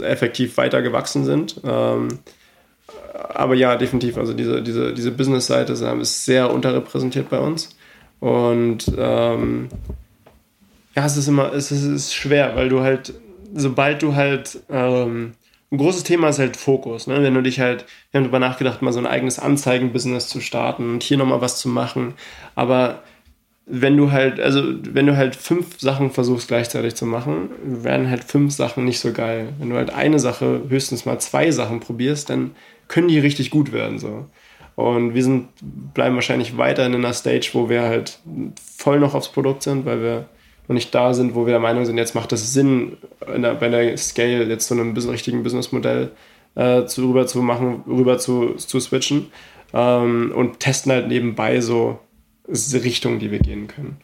[0.02, 1.60] effektiv weiter gewachsen sind.
[1.66, 2.20] Ähm,
[3.14, 4.18] aber ja, definitiv.
[4.18, 7.76] Also diese, diese, diese Business-Seite ist sehr unterrepräsentiert bei uns.
[8.20, 9.70] Und ähm,
[10.96, 13.14] ja, es ist immer, es ist, es ist, schwer, weil du halt,
[13.54, 15.34] sobald du halt, ähm,
[15.72, 17.08] ein großes Thema ist halt Fokus.
[17.08, 17.22] Ne?
[17.22, 20.94] Wenn du dich halt, wir haben darüber nachgedacht, mal so ein eigenes Anzeigenbusiness zu starten
[20.94, 22.16] und hier nochmal was zu machen.
[22.56, 23.04] Aber
[23.68, 28.24] wenn du halt, also wenn du halt fünf Sachen versuchst gleichzeitig zu machen, werden halt
[28.24, 29.54] fünf Sachen nicht so geil.
[29.60, 32.52] Wenn du halt eine Sache, höchstens mal zwei Sachen probierst, dann
[32.88, 34.00] können die richtig gut werden.
[34.00, 34.26] So.
[34.80, 35.50] Und wir sind,
[35.94, 38.20] bleiben wahrscheinlich weiter in einer Stage, wo wir halt
[38.78, 40.30] voll noch aufs Produkt sind, weil wir
[40.70, 42.96] noch nicht da sind, wo wir der Meinung sind, jetzt macht es Sinn,
[43.28, 46.12] der, bei der Scale jetzt zu einem richtigen Businessmodell
[46.56, 49.34] äh, zu, rüber zu machen, rüber zu, zu switchen
[49.74, 52.00] ähm, und testen halt nebenbei so
[52.48, 53.98] Richtungen, die wir gehen können.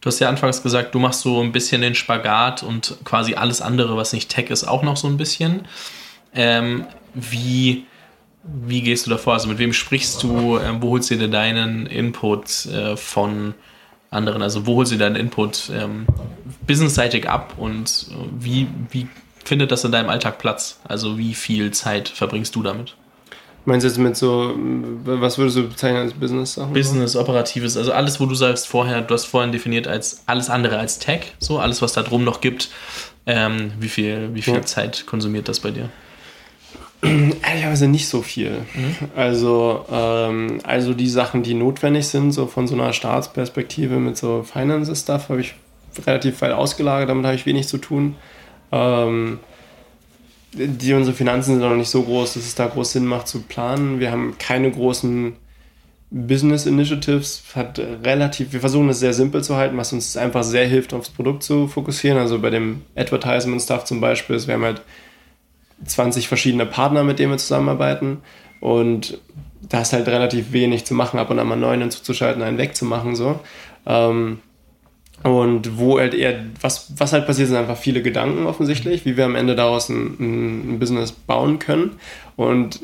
[0.00, 3.62] Du hast ja anfangs gesagt, du machst so ein bisschen den Spagat und quasi alles
[3.62, 5.60] andere, was nicht Tech ist, auch noch so ein bisschen.
[6.34, 7.84] Ähm, wie
[8.44, 9.34] wie gehst du davor?
[9.34, 10.56] Also mit wem sprichst du?
[10.56, 13.54] Äh, wo holst du dir deinen Input äh, von
[14.10, 14.42] anderen?
[14.42, 16.06] Also wo holst du deinen Input ähm,
[16.66, 19.08] businessseitig ab und äh, wie, wie
[19.44, 20.80] findet das in deinem Alltag Platz?
[20.84, 22.96] Also wie viel Zeit verbringst du damit?
[23.64, 24.56] Meinst du jetzt mit so,
[25.04, 26.72] was würdest du bezeichnen als Business-Sachen?
[26.72, 30.78] Business, Operatives, also alles, wo du sagst vorher, du hast vorhin definiert als alles andere
[30.78, 32.70] als Tech, so alles, was da drum noch gibt.
[33.24, 34.62] Ähm, wie viel, wie viel ja.
[34.62, 35.90] Zeit konsumiert das bei dir?
[37.04, 38.58] Ehrlicherweise nicht so viel.
[38.74, 38.96] Mhm.
[39.16, 44.44] Also, ähm, also die Sachen, die notwendig sind, so von so einer Staatsperspektive mit so
[44.44, 45.54] Finance-Stuff, habe ich
[46.06, 48.14] relativ weit ausgelagert, damit habe ich wenig zu tun.
[48.70, 49.40] Ähm,
[50.52, 53.42] die, unsere Finanzen sind noch nicht so groß, dass es da groß Sinn macht zu
[53.42, 54.00] planen.
[54.00, 55.34] Wir haben keine großen
[56.10, 60.66] Business Initiatives, hat relativ, wir versuchen es sehr simpel zu halten, was uns einfach sehr
[60.66, 62.18] hilft, aufs Produkt zu fokussieren.
[62.18, 64.82] Also bei dem Advertisement-Stuff zum Beispiel, ist, wir haben halt
[65.84, 68.18] 20 verschiedene Partner, mit denen wir zusammenarbeiten.
[68.60, 69.18] Und
[69.60, 73.16] da ist halt relativ wenig zu machen, ab und an mal neuen hinzuzuschalten, einen wegzumachen.
[73.16, 73.40] So.
[73.86, 74.40] Ähm,
[75.22, 79.24] und wo halt eher, was, was halt passiert, sind einfach viele Gedanken offensichtlich, wie wir
[79.24, 80.16] am Ende daraus ein,
[80.72, 81.92] ein, Business bauen können.
[82.36, 82.80] Und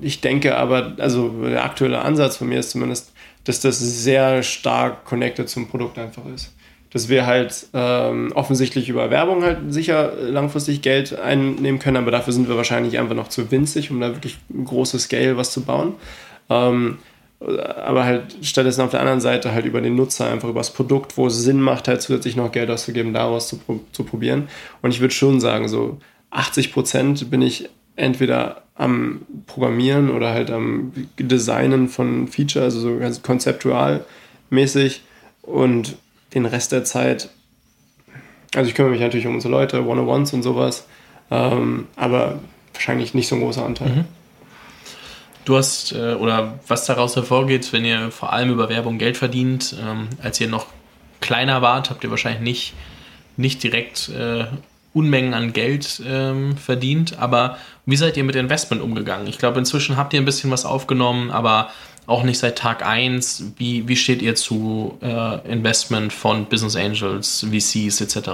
[0.00, 3.12] ich denke aber, also der aktuelle Ansatz von mir ist zumindest,
[3.44, 6.52] dass das sehr stark connected zum Produkt einfach ist
[6.90, 12.32] dass wir halt ähm, offensichtlich über Werbung halt sicher langfristig Geld einnehmen können, aber dafür
[12.32, 15.62] sind wir wahrscheinlich einfach noch zu winzig, um da wirklich ein großes Scale was zu
[15.62, 15.94] bauen.
[16.48, 16.98] Ähm,
[17.40, 21.16] aber halt stattdessen auf der anderen Seite halt über den Nutzer, einfach über das Produkt,
[21.16, 23.60] wo es Sinn macht, halt zusätzlich noch Geld auszugeben, daraus zu,
[23.92, 24.48] zu probieren.
[24.82, 25.98] Und ich würde schon sagen, so
[26.30, 32.98] 80 Prozent bin ich entweder am Programmieren oder halt am Designen von Features, also so
[32.98, 34.04] ganz konzeptual
[34.50, 35.02] mäßig
[35.42, 35.96] und
[36.34, 37.30] den Rest der Zeit,
[38.54, 40.86] also ich kümmere mich natürlich um unsere Leute, One-on-Ones und sowas,
[41.30, 42.40] ähm, aber
[42.72, 43.88] wahrscheinlich nicht so ein großer Anteil.
[43.88, 44.04] Mhm.
[45.44, 49.74] Du hast, äh, oder was daraus hervorgeht, wenn ihr vor allem über Werbung Geld verdient,
[49.82, 50.66] ähm, als ihr noch
[51.20, 52.74] kleiner wart, habt ihr wahrscheinlich nicht,
[53.36, 54.44] nicht direkt äh,
[54.92, 57.18] Unmengen an Geld ähm, verdient.
[57.18, 59.26] Aber wie seid ihr mit Investment umgegangen?
[59.26, 61.70] Ich glaube, inzwischen habt ihr ein bisschen was aufgenommen, aber
[62.08, 63.52] auch nicht seit Tag 1.
[63.56, 68.28] Wie, wie steht ihr zu äh, Investment von Business Angels, VCs etc.?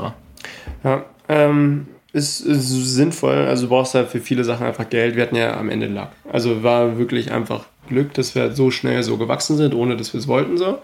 [0.85, 3.47] Ja, ähm, ist, ist sinnvoll.
[3.47, 5.17] Also du brauchst halt für viele Sachen einfach Geld.
[5.17, 6.11] Wir hatten ja am Ende Luck.
[6.33, 10.21] Also war wirklich einfach Glück, dass wir so schnell so gewachsen sind, ohne dass wir
[10.21, 10.79] es wollten so.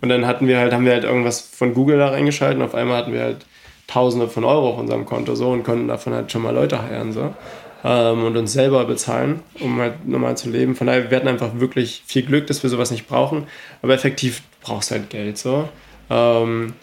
[0.00, 2.74] Und dann hatten wir halt, haben wir halt irgendwas von Google da reingeschaltet und auf
[2.74, 3.44] einmal hatten wir halt
[3.88, 7.12] Tausende von Euro auf unserem Konto so und konnten davon halt schon mal Leute heiren
[7.12, 7.34] so.
[7.84, 10.74] Ähm, und uns selber bezahlen, um halt normal zu leben.
[10.74, 13.46] Von daher, wir hatten einfach wirklich viel Glück, dass wir sowas nicht brauchen.
[13.82, 15.68] Aber effektiv brauchst du halt Geld so.
[16.10, 16.74] Ähm,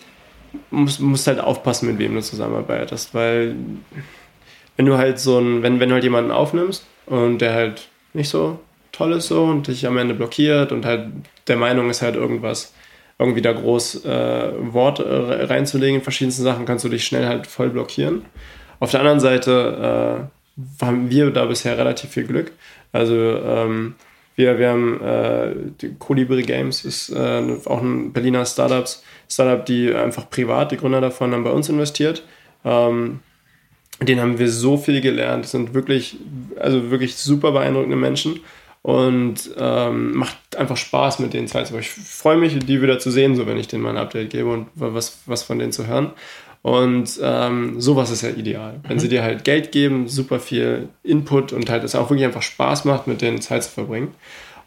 [0.71, 3.55] musst, musst halt aufpassen, mit wem du zusammenarbeitest, weil
[4.75, 8.29] wenn du halt so ein, wenn, wenn du halt jemanden aufnimmst und der halt nicht
[8.29, 8.59] so
[8.91, 11.07] toll ist so und dich am Ende blockiert und halt
[11.47, 12.73] der Meinung ist halt irgendwas,
[13.19, 17.47] irgendwie da groß äh, Wort äh, reinzulegen in verschiedensten Sachen, kannst du dich schnell halt
[17.47, 18.25] voll blockieren.
[18.79, 20.32] Auf der anderen Seite äh,
[20.81, 22.51] haben wir da bisher relativ viel Glück.
[22.91, 23.95] Also ähm,
[24.35, 30.29] wir, wir haben äh, Colibri Games, ist äh, auch ein Berliner Startups, Startup, die einfach
[30.29, 32.23] privat, die Gründer davon haben bei uns investiert.
[32.65, 33.19] Ähm,
[34.01, 35.45] den haben wir so viel gelernt.
[35.45, 36.17] Das sind wirklich,
[36.59, 38.39] also wirklich super beeindruckende Menschen
[38.81, 41.45] und ähm, macht einfach Spaß mit denen.
[41.79, 44.49] Ich freue mich, die wieder zu sehen, so wenn ich denen mal ein Update gebe
[44.49, 46.11] und was, was von denen zu hören.
[46.63, 48.79] Und ähm, sowas ist ja ideal.
[48.87, 49.01] Wenn mhm.
[49.01, 52.85] sie dir halt Geld geben, super viel Input und halt es auch wirklich einfach Spaß
[52.85, 54.15] macht, mit denen Zeit zu verbringen.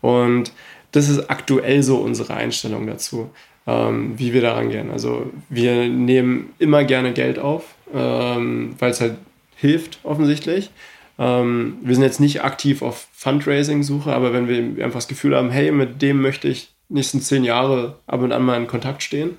[0.02, 0.52] Und
[0.92, 3.30] das ist aktuell so unsere Einstellung dazu,
[3.66, 4.90] ähm, wie wir daran gehen.
[4.90, 9.16] Also wir nehmen immer gerne Geld auf, ähm, weil es halt
[9.56, 10.70] hilft offensichtlich.
[11.18, 15.48] Ähm, wir sind jetzt nicht aktiv auf Fundraising-Suche, aber wenn wir einfach das Gefühl haben,
[15.48, 19.30] hey, mit dem möchte ich nächsten zehn Jahre ab und an mal in Kontakt stehen,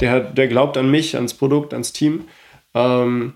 [0.00, 2.24] der, der glaubt an mich, ans Produkt, ans Team,
[2.74, 3.34] ähm,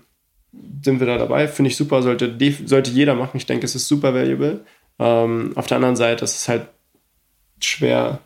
[0.81, 1.47] sind wir da dabei.
[1.47, 3.37] Finde ich super, sollte, sollte jeder machen.
[3.37, 4.65] Ich denke, es ist super valuable.
[4.97, 6.67] Ähm, auf der anderen Seite ist es halt
[7.61, 8.19] schwer,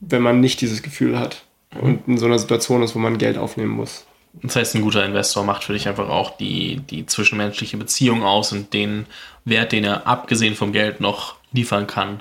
[0.00, 1.44] wenn man nicht dieses Gefühl hat
[1.80, 4.06] und in so einer Situation ist, wo man Geld aufnehmen muss.
[4.42, 8.52] Das heißt, ein guter Investor macht für dich einfach auch die, die zwischenmenschliche Beziehung aus
[8.52, 9.06] und den
[9.44, 12.20] Wert, den er abgesehen vom Geld noch liefern kann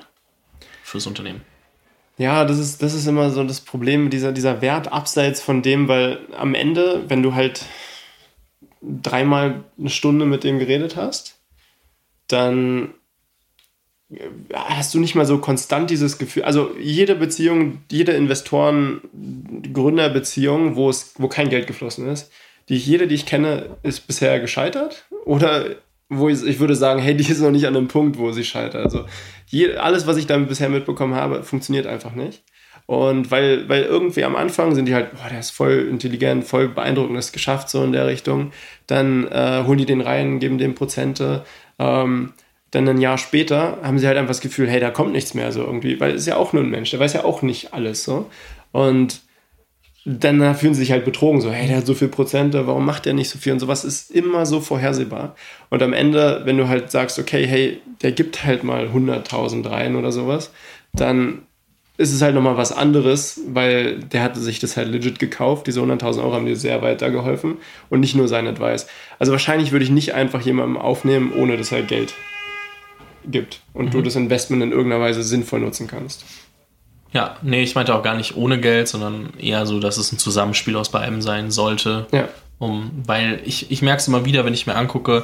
[0.84, 1.42] fürs Unternehmen.
[2.17, 5.89] Ja, das ist, das ist immer so das Problem, dieser, dieser Wert abseits von dem,
[5.89, 7.65] weil am Ende, wenn du halt
[8.82, 11.38] dreimal eine Stunde mit dem geredet hast,
[12.28, 12.93] dann
[14.54, 16.43] hast du nicht mal so konstant dieses Gefühl.
[16.43, 22.32] Also jede Beziehung, jede Investoren-Gründerbeziehung, wo wo kein Geld geflossen ist,
[22.69, 25.06] die jede, die ich kenne, ist bisher gescheitert.
[25.25, 25.75] Oder
[26.10, 28.43] wo ich, ich würde sagen, hey, die ist noch nicht an einem Punkt, wo sie
[28.43, 28.86] scheitert.
[28.86, 29.06] Also
[29.48, 32.44] je, alles, was ich damit bisher mitbekommen habe, funktioniert einfach nicht.
[32.88, 36.68] Und weil, weil irgendwie am Anfang sind die halt, boah, der ist voll intelligent, voll
[36.70, 38.52] beeindruckend, das geschafft, so in der Richtung.
[38.86, 41.46] Dann äh, holen die den rein, geben dem Prozente.
[41.80, 42.34] Ähm,
[42.72, 45.52] dann ein Jahr später haben sie halt einfach das Gefühl, hey, da kommt nichts mehr
[45.52, 47.74] so irgendwie, weil es ist ja auch nur ein Mensch, der weiß ja auch nicht
[47.74, 48.30] alles so.
[48.72, 49.22] Und
[50.08, 53.08] dann fühlen sie sich halt betrogen, so, hey, der hat so viel Prozente, warum macht
[53.08, 53.54] der nicht so viel?
[53.54, 55.36] Und sowas ist immer so vorhersehbar.
[55.72, 59.96] Und am Ende, wenn du halt sagst, okay, hey, der gibt halt mal 100.000 rein
[59.96, 60.52] oder sowas,
[60.94, 61.41] dann
[61.98, 65.65] ist es halt nochmal was anderes, weil der hatte sich das halt legit gekauft.
[65.65, 67.58] Diese 100.000 Euro haben dir sehr weitergeholfen
[67.89, 68.86] und nicht nur sein Advice.
[69.18, 72.13] Also wahrscheinlich würde ich nicht einfach jemanden aufnehmen, ohne dass er Geld
[73.26, 73.91] gibt und mhm.
[73.91, 76.26] du das Investment in irgendeiner Weise sinnvoll nutzen kannst.
[77.15, 80.19] Ja, nee, ich meinte auch gar nicht ohne Geld, sondern eher so, dass es ein
[80.19, 82.08] Zusammenspiel aus beidem sein sollte.
[82.12, 82.28] Ja.
[82.60, 85.23] Um, weil ich, ich merke es immer wieder, wenn ich mir angucke,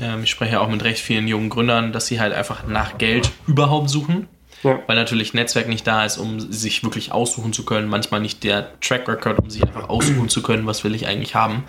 [0.00, 2.96] ähm, ich spreche ja auch mit recht vielen jungen Gründern, dass sie halt einfach nach
[2.96, 4.26] Geld überhaupt suchen.
[4.62, 4.80] Ja.
[4.86, 7.88] Weil natürlich Netzwerk nicht da ist, um sich wirklich aussuchen zu können.
[7.88, 11.34] Manchmal nicht der Track Record, um sich einfach aussuchen zu können, was will ich eigentlich
[11.34, 11.64] haben.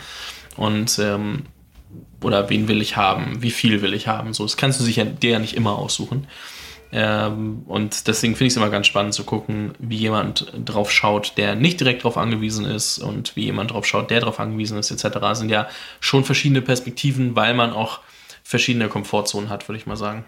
[0.55, 1.43] Und ähm,
[2.21, 4.33] oder wen will ich haben, wie viel will ich haben.
[4.33, 6.27] So, das kannst du sich ja, dir ja nicht immer aussuchen.
[6.91, 11.34] Ähm, und deswegen finde ich es immer ganz spannend zu gucken, wie jemand drauf schaut,
[11.38, 14.89] der nicht direkt darauf angewiesen ist und wie jemand drauf schaut, der darauf angewiesen ist,
[14.91, 15.19] etc.
[15.19, 15.67] Das sind ja
[15.99, 17.99] schon verschiedene Perspektiven, weil man auch
[18.43, 20.25] verschiedene Komfortzonen hat, würde ich mal sagen.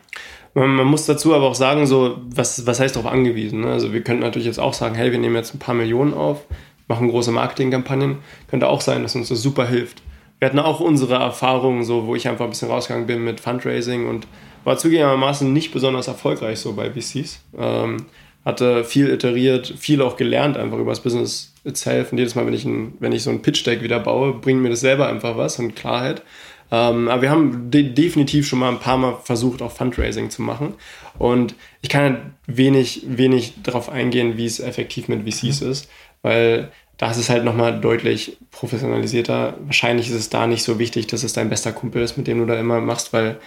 [0.53, 3.61] Man, man, muss dazu aber auch sagen, so, was, was heißt darauf angewiesen?
[3.61, 3.71] Ne?
[3.71, 6.45] Also wir könnten natürlich jetzt auch sagen, hey, wir nehmen jetzt ein paar Millionen auf,
[6.87, 8.17] machen große Marketingkampagnen.
[8.47, 10.03] Könnte auch sein, dass uns das super hilft
[10.41, 14.09] wir hatten auch unsere Erfahrungen, so, wo ich einfach ein bisschen rausgegangen bin mit Fundraising
[14.09, 14.25] und
[14.63, 17.41] war zugegebenermaßen nicht besonders erfolgreich so bei VCs.
[17.57, 18.05] Ähm,
[18.43, 22.11] hatte viel iteriert, viel auch gelernt einfach über das Business itself.
[22.11, 24.69] Und jedes Mal, wenn ich, ein, wenn ich so ein Pitch-Deck wieder baue, bringt mir
[24.69, 26.23] das selber einfach was und Klarheit.
[26.71, 30.41] Ähm, aber wir haben de definitiv schon mal ein paar Mal versucht, auch Fundraising zu
[30.41, 30.73] machen.
[31.19, 35.71] Und ich kann halt wenig, wenig darauf eingehen, wie es effektiv mit VCs mhm.
[35.71, 35.89] ist,
[36.21, 39.55] weil da ist es halt nochmal deutlich professionalisierter.
[39.65, 42.39] Wahrscheinlich ist es da nicht so wichtig, dass es dein bester Kumpel ist, mit dem
[42.39, 43.37] du da immer machst, weil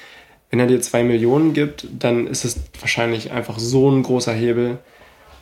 [0.55, 4.79] wenn er dir zwei Millionen gibt, dann ist es wahrscheinlich einfach so ein großer Hebel,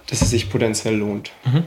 [0.07, 1.33] dass es sich potenziell lohnt.
[1.45, 1.65] Mhm.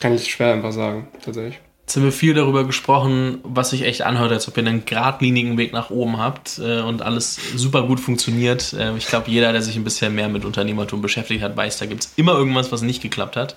[0.00, 1.60] Kann ich schwer einfach sagen, tatsächlich.
[1.82, 5.58] Jetzt haben wir viel darüber gesprochen, was sich echt anhört, als ob ihr einen geradlinigen
[5.58, 8.72] Weg nach oben habt äh, und alles super gut funktioniert.
[8.72, 11.84] Äh, ich glaube, jeder, der sich ein bisschen mehr mit Unternehmertum beschäftigt hat, weiß, da
[11.84, 13.56] gibt es immer irgendwas, was nicht geklappt hat.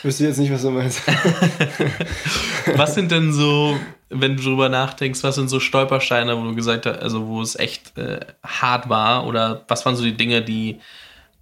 [0.00, 1.02] Ich wüsste jetzt nicht, was du meinst.
[2.74, 3.78] was sind denn so,
[4.08, 7.54] wenn du drüber nachdenkst, was sind so Stolpersteine, wo du gesagt hast, also wo es
[7.54, 9.26] echt äh, hart war?
[9.26, 10.80] Oder was waren so die Dinge, die,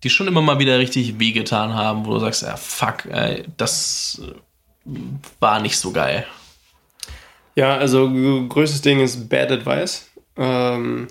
[0.02, 4.22] die schon immer mal wieder richtig wehgetan haben, wo du sagst, ja, fuck, ey, das
[5.38, 6.26] war nicht so geil?
[7.54, 8.10] Ja, also
[8.48, 10.10] größtes Ding ist Bad Advice.
[10.36, 11.06] Ähm,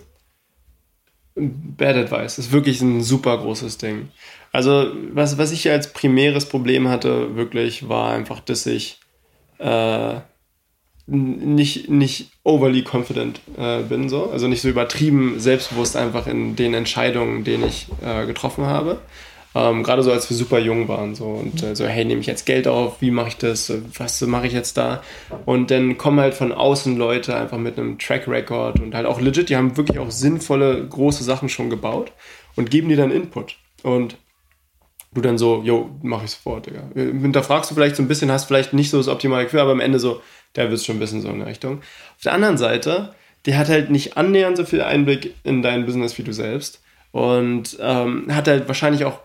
[1.34, 4.10] Bad Advice ist wirklich ein super großes Ding.
[4.52, 9.00] Also, was, was ich als primäres Problem hatte, wirklich, war einfach, dass ich
[9.60, 10.16] äh,
[11.08, 14.30] nicht, nicht overly confident äh, bin, so.
[14.30, 19.00] Also nicht so übertrieben selbstbewusst einfach in den Entscheidungen, denen ich äh, getroffen habe.
[19.56, 21.16] Ähm, Gerade so, als wir super jung waren.
[21.16, 21.26] So.
[21.26, 23.02] Und äh, so, hey, nehme ich jetzt Geld auf?
[23.02, 23.72] Wie mache ich das?
[23.98, 25.02] Was mache ich jetzt da?
[25.46, 29.22] Und dann kommen halt von außen Leute einfach mit einem Track Record und halt auch
[29.22, 32.12] legit, die haben wirklich auch sinnvolle, große Sachen schon gebaut
[32.56, 33.56] und geben dir dann Input.
[33.82, 34.18] Und
[35.14, 36.84] du dann so, jo, mach ich sofort, Digga.
[36.94, 39.80] Hinterfragst du vielleicht so ein bisschen, hast vielleicht nicht so das optimale Gefühl, aber am
[39.80, 40.22] Ende so,
[40.56, 41.80] der wird schon ein bisschen so in der Richtung.
[42.16, 43.14] Auf der anderen Seite,
[43.46, 46.82] der hat halt nicht annähernd so viel Einblick in dein Business wie du selbst
[47.12, 49.20] und ähm, hat halt wahrscheinlich auch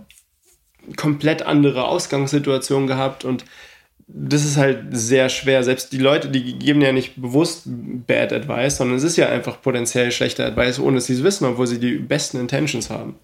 [0.97, 3.45] komplett andere Ausgangssituation gehabt und
[4.15, 5.65] das ist halt sehr schwer.
[5.65, 9.63] Selbst die Leute, die geben ja nicht bewusst Bad Advice, sondern es ist ja einfach
[9.63, 13.15] potenziell schlechter Advice, ohne dass sie es wissen, obwohl sie die besten Intentions haben.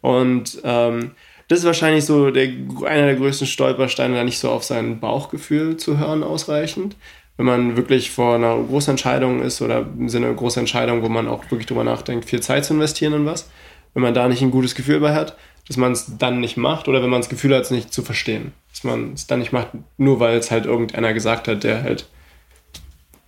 [0.00, 1.12] Und ähm,
[1.48, 2.48] das ist wahrscheinlich so der,
[2.86, 6.96] einer der größten Stolpersteine, da nicht so auf sein Bauchgefühl zu hören ausreichend.
[7.36, 11.08] Wenn man wirklich vor einer großen Entscheidung ist oder im Sinne einer großen Entscheidung, wo
[11.08, 13.50] man auch wirklich drüber nachdenkt, viel Zeit zu investieren in was,
[13.94, 15.36] wenn man da nicht ein gutes Gefühl bei hat,
[15.68, 18.02] dass man es dann nicht macht oder wenn man das Gefühl hat, es nicht zu
[18.02, 18.52] verstehen.
[18.70, 22.06] Dass man es dann nicht macht, nur weil es halt irgendeiner gesagt hat, der halt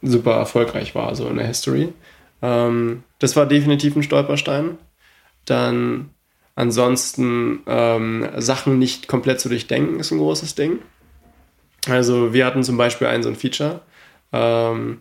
[0.02, 1.92] super erfolgreich war, so in der History.
[2.42, 4.78] Ähm, das war definitiv ein Stolperstein.
[5.44, 6.10] Dann
[6.54, 10.78] ansonsten ähm, Sachen nicht komplett zu durchdenken, ist ein großes Ding.
[11.88, 13.80] Also wir hatten zum Beispiel ein so ein Feature.
[14.32, 14.98] Ähm,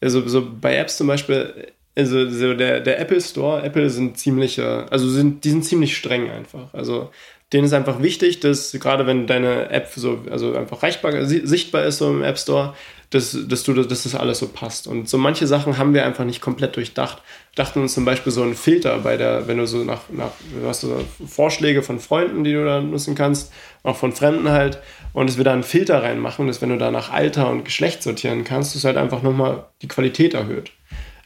[0.00, 4.86] also so bei Apps zum Beispiel also so der, der Apple Store, Apple sind ziemliche,
[4.90, 6.72] also sind, die sind ziemlich streng einfach.
[6.72, 7.10] Also
[7.52, 11.98] denen ist einfach wichtig, dass gerade wenn deine App so, also einfach reichbar, sichtbar ist
[11.98, 12.74] so im App Store,
[13.10, 14.86] dass, dass, du, dass das alles so passt.
[14.86, 17.20] Und so manche Sachen haben wir einfach nicht komplett durchdacht.
[17.54, 20.66] Dachten uns zum Beispiel so einen Filter bei der, wenn du so nach, nach du
[20.66, 24.80] hast so Vorschläge von Freunden, die du da nutzen kannst, auch von Fremden halt,
[25.12, 28.02] und dass wir da einen Filter reinmachen, dass wenn du da nach Alter und Geschlecht
[28.02, 30.72] sortieren kannst, das halt einfach nochmal die Qualität erhöht.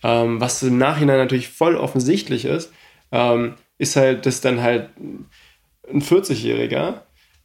[0.03, 2.73] Ähm, was im Nachhinein natürlich voll offensichtlich ist,
[3.13, 7.03] ähm, ist halt, dass dann halt ein 40-Jähriger,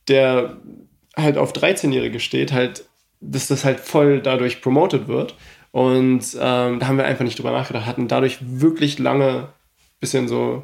[0.07, 0.57] der
[1.15, 2.86] halt auf 13-Jährige steht, halt,
[3.19, 5.36] dass das halt voll dadurch promoted wird.
[5.72, 9.47] Und ähm, da haben wir einfach nicht drüber nachgedacht, hatten dadurch wirklich lange
[10.01, 10.63] bisschen so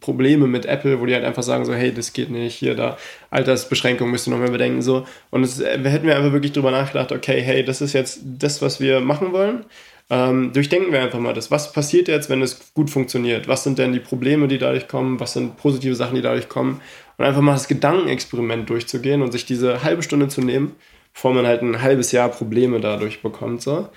[0.00, 2.96] Probleme mit Apple, wo die halt einfach sagen so, hey, das geht nicht, hier, da,
[3.30, 5.06] Altersbeschränkung müsst ihr noch mehr bedenken, so.
[5.30, 8.60] Und das, äh, hätten wir einfach wirklich drüber nachgedacht, okay, hey, das ist jetzt das,
[8.60, 9.64] was wir machen wollen.
[10.10, 11.50] Ähm, durchdenken wir einfach mal das.
[11.50, 13.46] Was passiert jetzt, wenn es gut funktioniert?
[13.46, 15.20] Was sind denn die Probleme, die dadurch kommen?
[15.20, 16.80] Was sind positive Sachen, die dadurch kommen?
[17.18, 20.74] Und einfach mal das Gedankenexperiment durchzugehen und sich diese halbe Stunde zu nehmen,
[21.12, 23.60] bevor man halt ein halbes Jahr Probleme dadurch bekommt.
[23.60, 23.88] So.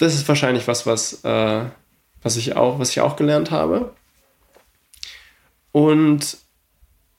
[0.00, 1.64] Das ist wahrscheinlich was, was, äh,
[2.22, 3.92] was, ich auch, was ich auch gelernt habe.
[5.72, 6.38] Und,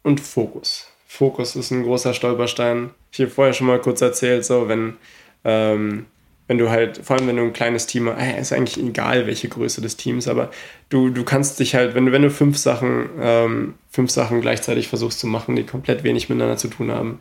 [0.04, 0.88] und Fokus.
[1.08, 2.92] Fokus ist ein großer Stolperstein.
[3.12, 4.98] Ich habe vorher schon mal kurz erzählt, so wenn
[5.44, 6.06] ähm,
[6.52, 9.26] wenn du halt, vor allem wenn du ein kleines Team hast, äh, ist eigentlich egal,
[9.26, 10.52] welche Größe des Teams, aber
[10.90, 14.90] du, du kannst dich halt, wenn du, wenn du fünf Sachen, ähm, fünf Sachen gleichzeitig
[14.90, 17.20] versuchst zu machen, die komplett wenig miteinander zu tun haben,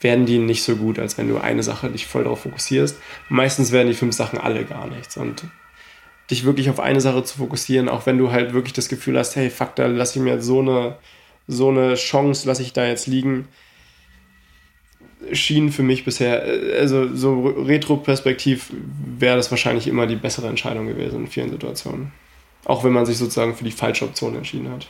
[0.00, 2.98] werden die nicht so gut, als wenn du eine Sache dich voll darauf fokussierst.
[3.28, 5.16] Meistens werden die fünf Sachen alle gar nichts.
[5.16, 5.44] Und
[6.30, 9.34] dich wirklich auf eine Sache zu fokussieren, auch wenn du halt wirklich das Gefühl hast,
[9.36, 10.96] hey, fuck, da lasse ich mir so eine,
[11.46, 13.48] so eine Chance, lasse ich da jetzt liegen,
[15.32, 16.42] schien für mich bisher,
[16.78, 18.72] also so retro-perspektiv
[19.18, 22.12] wäre das wahrscheinlich immer die bessere Entscheidung gewesen in vielen Situationen.
[22.64, 24.88] Auch wenn man sich sozusagen für die falsche Option entschieden hat.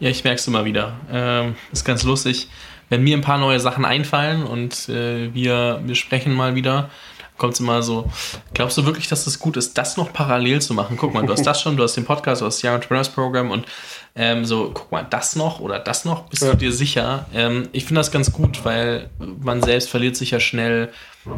[0.00, 0.98] Ja, ich merke es immer wieder.
[1.10, 2.48] Ähm, ist ganz lustig.
[2.88, 6.90] Wenn mir ein paar neue Sachen einfallen und äh, wir, wir sprechen mal wieder,
[7.36, 8.10] kommt es immer so,
[8.52, 10.96] glaubst du wirklich, dass das gut ist, das noch parallel zu machen?
[10.96, 13.08] Guck mal, du hast das schon, du hast den Podcast, du hast das Young Entrepreneurs
[13.08, 13.66] Program und
[14.14, 16.50] ähm, so, guck mal, das noch oder das noch, bist ja.
[16.50, 17.26] du dir sicher?
[17.34, 20.92] Ähm, ich finde das ganz gut, weil man selbst verliert sich ja schnell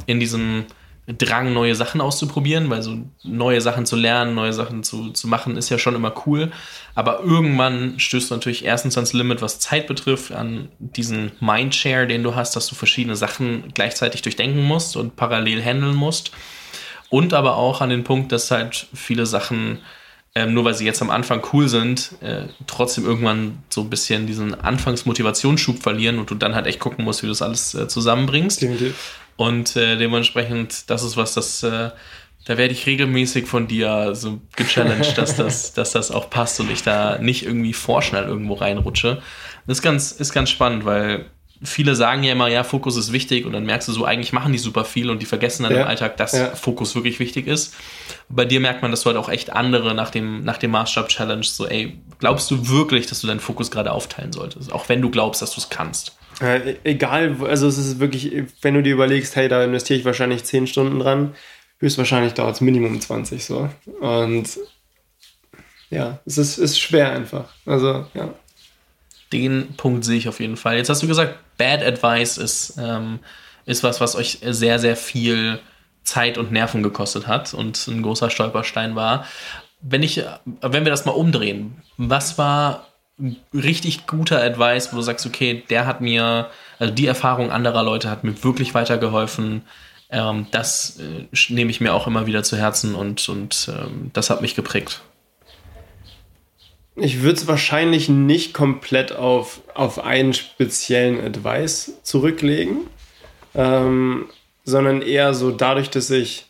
[0.06, 0.66] in diesem
[1.06, 5.56] Drang, neue Sachen auszuprobieren, weil so neue Sachen zu lernen, neue Sachen zu, zu machen,
[5.56, 6.50] ist ja schon immer cool.
[6.96, 12.24] Aber irgendwann stößt du natürlich erstens ans Limit, was Zeit betrifft, an diesen Mindshare, den
[12.24, 16.32] du hast, dass du verschiedene Sachen gleichzeitig durchdenken musst und parallel handeln musst.
[17.08, 19.78] Und aber auch an den Punkt, dass halt viele Sachen
[20.36, 24.26] ähm, nur weil sie jetzt am Anfang cool sind, äh, trotzdem irgendwann so ein bisschen
[24.26, 27.88] diesen Anfangsmotivationsschub verlieren und du dann halt echt gucken musst, wie du das alles äh,
[27.88, 28.60] zusammenbringst.
[28.60, 29.18] Definitiv.
[29.36, 31.90] Und äh, dementsprechend, das ist was, das äh,
[32.46, 36.70] da werde ich regelmäßig von dir so gechallenged, dass das, dass das auch passt und
[36.70, 39.20] ich da nicht irgendwie vorschnell irgendwo reinrutsche.
[39.66, 41.26] Das ist ganz, ist ganz spannend, weil
[41.62, 44.52] viele sagen ja immer, ja, Fokus ist wichtig und dann merkst du so, eigentlich machen
[44.52, 46.54] die super viel und die vergessen dann ja, im Alltag, dass ja.
[46.54, 47.74] Fokus wirklich wichtig ist.
[48.28, 51.44] Bei dir merkt man, dass du halt auch echt andere nach dem, nach dem Maßstab-Challenge
[51.44, 54.72] so, ey, glaubst du wirklich, dass du deinen Fokus gerade aufteilen solltest?
[54.72, 56.16] Auch wenn du glaubst, dass du es kannst.
[56.40, 60.44] Äh, egal, also es ist wirklich, wenn du dir überlegst, hey, da investiere ich wahrscheinlich
[60.44, 61.34] 10 Stunden dran,
[61.78, 63.70] höchstwahrscheinlich dauert es Minimum 20 so.
[64.00, 64.58] Und
[65.90, 67.54] ja, es ist, ist schwer einfach.
[67.64, 68.34] Also, ja.
[69.32, 70.76] Den Punkt sehe ich auf jeden Fall.
[70.76, 73.18] Jetzt hast du gesagt, Bad Advice ist, ähm,
[73.64, 75.58] ist was, was euch sehr, sehr viel
[76.04, 79.26] Zeit und Nerven gekostet hat und ein großer Stolperstein war.
[79.80, 80.22] Wenn ich,
[80.60, 82.86] wenn wir das mal umdrehen, was war
[83.54, 88.10] richtig guter Advice, wo du sagst, okay, der hat mir, also die Erfahrung anderer Leute
[88.10, 89.62] hat mir wirklich weitergeholfen.
[90.10, 94.30] Ähm, das äh, nehme ich mir auch immer wieder zu Herzen und, und ähm, das
[94.30, 95.00] hat mich geprägt.
[96.94, 102.86] Ich würde es wahrscheinlich nicht komplett auf, auf einen speziellen Advice zurücklegen,
[103.54, 104.26] ähm,
[104.64, 106.46] sondern eher so dadurch, dass ich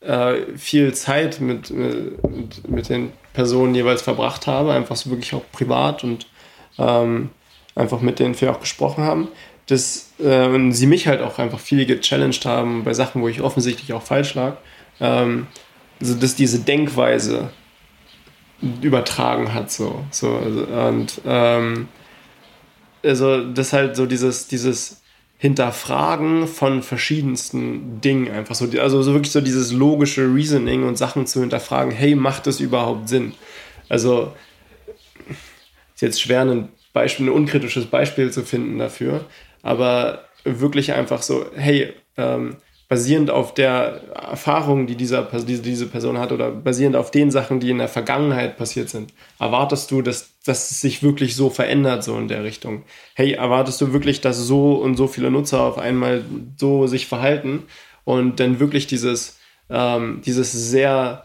[0.00, 5.44] äh, viel Zeit mit, mit, mit den Personen jeweils verbracht habe, einfach so wirklich auch
[5.52, 6.26] privat und
[6.78, 7.30] ähm,
[7.74, 9.28] einfach mit denen viel auch gesprochen haben,
[9.66, 13.92] dass äh, sie mich halt auch einfach viel gechallenged haben bei Sachen, wo ich offensichtlich
[13.92, 14.56] auch falsch lag.
[15.00, 15.46] Ähm,
[16.00, 17.50] also dass diese Denkweise
[18.82, 21.88] übertragen hat so, so also, und ähm,
[23.04, 25.02] also das halt so dieses dieses
[25.38, 28.66] Hinterfragen von verschiedensten Dingen einfach so.
[28.80, 33.08] Also so wirklich so dieses logische Reasoning und Sachen zu hinterfragen hey macht das überhaupt
[33.08, 33.34] Sinn?
[33.88, 34.32] Also
[35.94, 39.26] ist jetzt schwer ein Beispiel ein unkritisches Beispiel zu finden dafür
[39.66, 42.56] aber wirklich einfach so, hey, ähm,
[42.88, 47.58] basierend auf der Erfahrung, die dieser, diese, diese Person hat oder basierend auf den Sachen,
[47.58, 52.04] die in der Vergangenheit passiert sind, erwartest du, dass, dass es sich wirklich so verändert,
[52.04, 52.84] so in der Richtung?
[53.14, 56.24] Hey, erwartest du wirklich, dass so und so viele Nutzer auf einmal
[56.56, 57.64] so sich verhalten
[58.04, 61.24] und dann wirklich dieses, ähm, dieses sehr,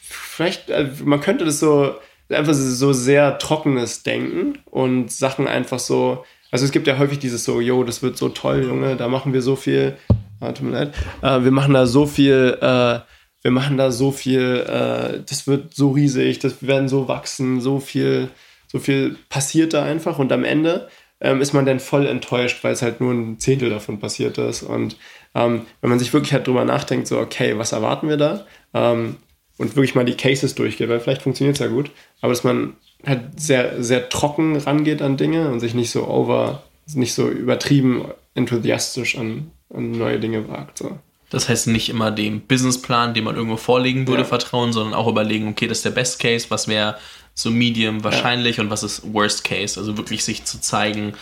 [0.00, 1.94] vielleicht, äh, man könnte das so
[2.30, 6.24] einfach so sehr trockenes Denken und Sachen einfach so.
[6.54, 9.32] Also es gibt ja häufig dieses so, yo, das wird so toll, Junge, da machen
[9.32, 9.96] wir so viel.
[10.38, 10.94] Ah, tut mir leid.
[11.20, 13.00] Äh, wir machen da so viel, äh,
[13.42, 17.80] wir machen da so viel, äh, das wird so riesig, das werden so wachsen, so
[17.80, 18.28] viel,
[18.68, 20.88] so viel passiert da einfach und am Ende
[21.20, 24.62] ähm, ist man dann voll enttäuscht, weil es halt nur ein Zehntel davon passiert ist.
[24.62, 24.96] Und
[25.34, 28.46] ähm, wenn man sich wirklich halt drüber nachdenkt, so, okay, was erwarten wir da?
[28.74, 29.16] Ähm,
[29.58, 31.90] und wirklich mal die Cases durchgeht, weil vielleicht funktioniert es ja gut,
[32.20, 32.74] aber dass man
[33.06, 36.62] halt sehr, sehr trocken rangeht an Dinge und sich nicht so over,
[36.94, 40.78] nicht so übertrieben enthusiastisch an, an neue Dinge wagt.
[40.78, 40.98] So.
[41.30, 44.28] Das heißt nicht immer dem Businessplan, den man irgendwo vorlegen würde, ja.
[44.28, 46.96] vertrauen, sondern auch überlegen, okay, das ist der Best Case, was wäre
[47.34, 48.62] so Medium wahrscheinlich ja.
[48.62, 49.78] und was ist Worst Case.
[49.78, 51.14] Also wirklich sich zu zeigen,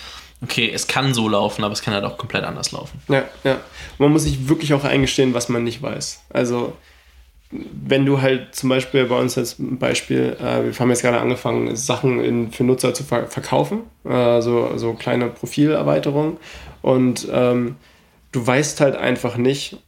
[0.42, 3.00] okay, es kann so laufen, aber es kann halt auch komplett anders laufen.
[3.08, 3.60] Ja, ja.
[3.98, 6.22] man muss sich wirklich auch eingestehen, was man nicht weiß.
[6.30, 6.76] Also
[7.52, 11.76] wenn du halt zum Beispiel bei uns als Beispiel, äh, wir haben jetzt gerade angefangen,
[11.76, 16.38] Sachen in, für Nutzer zu ver verkaufen, äh, so, so kleine Profilerweiterungen
[16.80, 17.76] und ähm,
[18.32, 19.78] du weißt halt einfach nicht,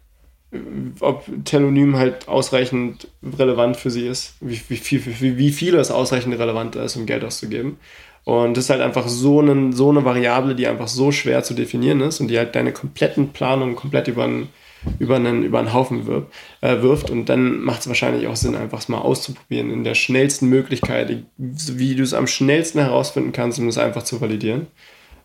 [1.01, 3.09] ob Telonym halt ausreichend
[3.39, 7.07] relevant für sie ist, wie, wie, viel, wie, wie viel es ausreichend relevant ist, um
[7.07, 7.79] Geld auszugeben.
[8.25, 11.55] Und das ist halt einfach so, einen, so eine Variable, die einfach so schwer zu
[11.55, 14.49] definieren ist und die halt deine kompletten Planungen komplett über einen
[14.99, 16.29] über einen, über einen Haufen wirft,
[16.61, 17.11] äh, wirft.
[17.11, 21.25] Und dann macht es wahrscheinlich auch Sinn, einfach es mal auszuprobieren in der schnellsten Möglichkeit,
[21.37, 24.67] wie du es am schnellsten herausfinden kannst, um es einfach zu validieren.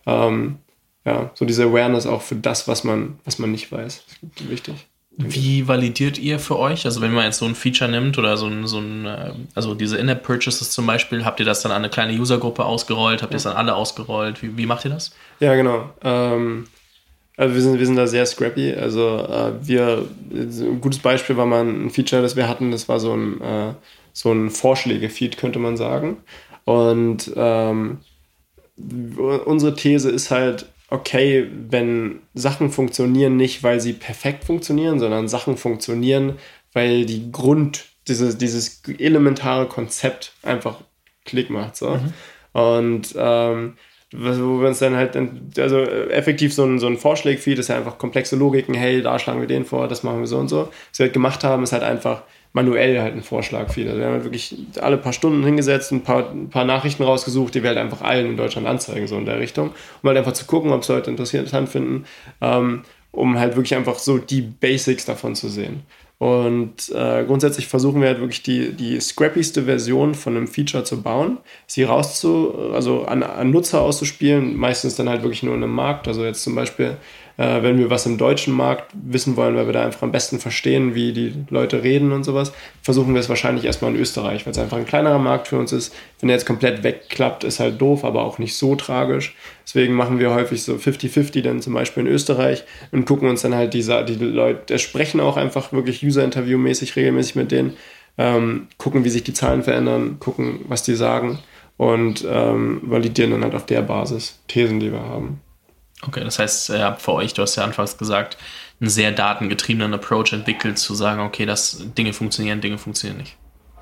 [0.05, 0.57] Ähm,
[1.05, 4.88] ja, so diese Awareness auch für das, was man, was man nicht weiß, ist wichtig.
[5.22, 6.86] Wie validiert ihr für euch?
[6.86, 9.76] Also wenn man jetzt so ein Feature nimmt oder so ein, so ein äh, also
[9.76, 13.22] diese In-App-Purchases zum Beispiel, habt ihr das dann an eine kleine Usergruppe ausgerollt?
[13.22, 14.41] Habt ihr es dann alle ausgerollt?
[14.41, 15.14] Wie, wie macht ihr das?
[15.41, 15.89] Ja, genau.
[16.03, 16.68] Ähm,
[17.40, 18.74] wir sind, wir sind da sehr scrappy.
[18.74, 23.00] Also äh, wir, ein gutes Beispiel war mal ein Feature, das wir hatten, das war
[23.00, 23.74] so ein, äh,
[24.14, 26.18] so ein Vorschläge-Feed, könnte man sagen.
[26.66, 28.00] Und ähm,
[28.78, 35.58] unsere These ist halt, okay, wenn Sachen funktionieren nicht, weil sie perfekt funktionieren, sondern Sachen
[35.58, 36.38] funktionieren,
[36.74, 40.82] weil die Grund, dieses, dieses elementare Konzept einfach
[41.26, 41.76] Klick macht.
[41.76, 41.92] So.
[41.92, 42.14] Mhm.
[42.60, 43.78] Und ähm,
[44.12, 45.16] wo wir uns dann halt,
[45.57, 49.20] also äh, effektiv so ein, so ein Vorschlag-Feed ist ja einfach komplexe Logiken, hey, da
[49.20, 50.70] schlagen wir den vor, das machen wir so und so.
[50.89, 53.88] Was wir halt gemacht haben, ist halt einfach manuell halt ein Vorschlag-Feed.
[53.88, 57.53] Also wir haben halt wirklich alle paar Stunden hingesetzt, ein paar, ein paar Nachrichten rausgesucht,
[57.53, 60.34] die wir halt einfach allen in Deutschland anzeigen, so in der Richtung, um halt einfach
[60.34, 62.05] zu gucken, ob es Leute interessant finden,
[62.41, 62.82] ähm,
[63.12, 65.84] um halt wirklich einfach so die Basics davon zu sehen.
[66.20, 71.01] Und äh, grundsätzlich versuchen wir halt wirklich die, die scrappigste Version von einem Feature zu
[71.01, 75.74] bauen, sie rauszu, also an, an Nutzer auszuspielen, meistens dann halt wirklich nur in einem
[75.74, 76.09] Markt.
[76.09, 76.97] Also jetzt zum Beispiel
[77.40, 80.40] äh, wenn wir was im deutschen Markt wissen wollen, weil wir da einfach am besten
[80.40, 84.52] verstehen, wie die Leute reden und sowas, versuchen wir es wahrscheinlich erstmal in Österreich, weil
[84.52, 85.96] es einfach ein kleinerer Markt für uns ist.
[86.20, 89.38] Wenn er jetzt komplett wegklappt, ist halt doof, aber auch nicht so tragisch.
[89.66, 93.56] Deswegen machen wir häufig so 50-50 dann zum Beispiel in Österreich und gucken uns dann
[93.56, 97.78] halt diese, die Leute, sprechen auch einfach wirklich User-Interview-mäßig regelmäßig mit denen,
[98.18, 101.40] ähm, gucken, wie sich die Zahlen verändern, gucken, was die sagen
[101.78, 105.40] und ähm, validieren dann halt auf der Basis Thesen, die wir haben.
[106.08, 108.38] Okay, das heißt, ihr habt für euch, du hast ja anfangs gesagt,
[108.80, 113.36] einen sehr datengetriebenen Approach entwickelt, zu sagen, okay, dass Dinge funktionieren, Dinge funktionieren nicht.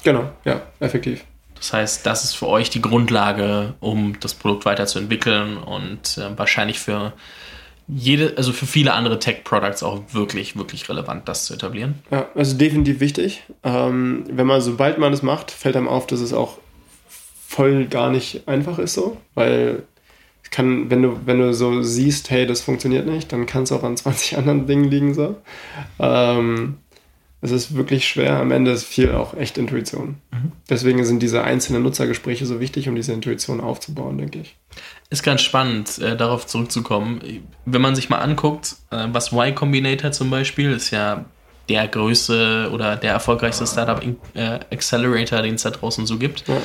[0.04, 1.24] Genau, ja, effektiv.
[1.56, 6.80] Das heißt, das ist für euch die Grundlage, um das Produkt weiterzuentwickeln und äh, wahrscheinlich
[6.80, 7.14] für
[7.88, 11.96] jede, also für viele andere Tech-Products auch wirklich, wirklich relevant, das zu etablieren.
[12.12, 13.44] Ja, also definitiv wichtig.
[13.64, 16.58] Ähm, wenn man, sobald man das macht, fällt einem auf, dass es auch
[17.48, 19.84] voll gar nicht einfach ist so, weil
[20.52, 23.84] kann, wenn du, wenn du so siehst, hey, das funktioniert nicht, dann kann es auch
[23.84, 25.36] an 20 anderen Dingen liegen so.
[26.00, 26.78] Ähm,
[27.42, 28.40] es ist wirklich schwer.
[28.40, 30.16] Am Ende ist viel auch echt Intuition.
[30.32, 30.52] Mhm.
[30.70, 34.56] Deswegen sind diese einzelnen Nutzergespräche so wichtig, um diese Intuition aufzubauen, denke ich.
[35.10, 37.22] Ist ganz spannend, äh, darauf zurückzukommen.
[37.66, 41.26] Wenn man sich mal anguckt, äh, was Y Combinator zum Beispiel ist ja
[41.70, 44.02] der größte oder der erfolgreichste Startup
[44.34, 46.48] äh, Accelerator, den es da draußen so gibt.
[46.48, 46.62] Ja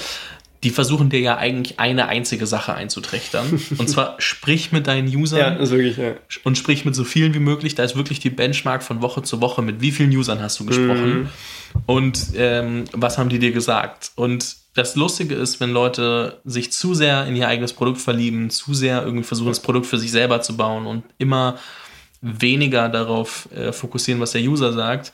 [0.62, 3.60] die versuchen dir ja eigentlich eine einzige Sache einzutrichtern.
[3.78, 6.14] Und zwar sprich mit deinen Usern ja, ist wirklich, ja.
[6.44, 7.74] und sprich mit so vielen wie möglich.
[7.74, 10.64] Da ist wirklich die Benchmark von Woche zu Woche, mit wie vielen Usern hast du
[10.64, 11.28] gesprochen mhm.
[11.86, 14.12] und ähm, was haben die dir gesagt.
[14.14, 18.72] Und das Lustige ist, wenn Leute sich zu sehr in ihr eigenes Produkt verlieben, zu
[18.72, 21.58] sehr irgendwie versuchen, das Produkt für sich selber zu bauen und immer
[22.20, 25.12] weniger darauf äh, fokussieren, was der User sagt,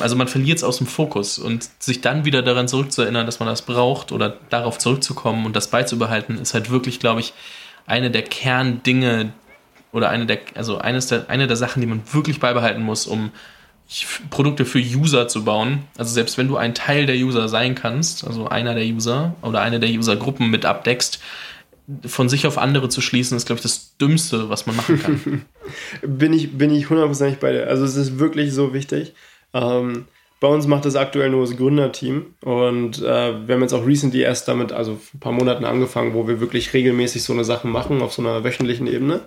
[0.00, 3.48] also man verliert es aus dem Fokus und sich dann wieder daran zurückzuerinnern, dass man
[3.48, 7.32] das braucht oder darauf zurückzukommen und das beizubehalten, ist halt wirklich, glaube ich,
[7.86, 9.32] eine der Kerndinge
[9.92, 13.30] oder eine der, also eines der, eine der Sachen, die man wirklich beibehalten muss, um
[14.30, 15.84] Produkte für User zu bauen.
[15.96, 19.60] Also selbst wenn du ein Teil der User sein kannst, also einer der User oder
[19.60, 21.20] eine der Usergruppen mit abdeckst,
[22.04, 25.44] von sich auf andere zu schließen, ist, glaube ich, das Dümmste, was man machen kann.
[26.18, 27.68] bin ich, bin ich hundertprozentig bei dir.
[27.68, 29.14] Also es ist wirklich so wichtig.
[29.54, 30.06] Ähm,
[30.38, 34.20] bei uns macht das aktuell nur das Gründerteam und äh, wir haben jetzt auch recently
[34.20, 38.02] erst damit, also ein paar Monaten angefangen, wo wir wirklich regelmäßig so eine Sachen machen
[38.02, 39.20] auf so einer wöchentlichen Ebene.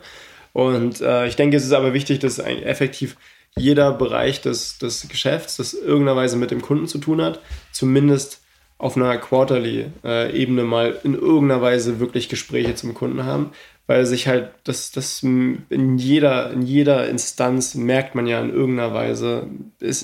[0.53, 3.17] Und äh, ich denke, es ist aber wichtig, dass effektiv
[3.57, 7.39] jeder Bereich des, des Geschäfts, das irgendeiner Weise mit dem Kunden zu tun hat,
[7.71, 8.41] zumindest
[8.77, 13.51] auf einer Quarterly-Ebene mal in irgendeiner Weise wirklich Gespräche zum Kunden haben,
[13.89, 18.93] weil sich halt das, das in jeder, in jeder Instanz merkt man ja in irgendeiner
[18.93, 19.47] Weise,
[19.79, 20.01] es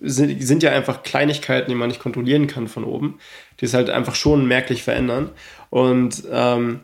[0.00, 3.20] sind, sind ja einfach Kleinigkeiten, die man nicht kontrollieren kann von oben,
[3.60, 5.30] die es halt einfach schon merklich verändern.
[5.70, 6.80] Und ähm,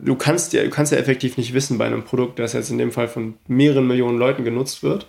[0.00, 2.78] du kannst ja, du kannst ja effektiv nicht wissen bei einem Produkt, das jetzt in
[2.78, 5.08] dem Fall von mehreren Millionen Leuten genutzt wird,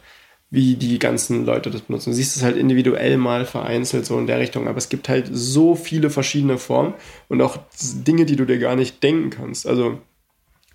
[0.49, 2.09] wie die ganzen Leute das benutzen.
[2.09, 5.29] Du siehst es halt individuell mal vereinzelt so in der Richtung, aber es gibt halt
[5.31, 6.95] so viele verschiedene Formen
[7.29, 7.59] und auch
[8.07, 9.67] Dinge, die du dir gar nicht denken kannst.
[9.67, 9.99] Also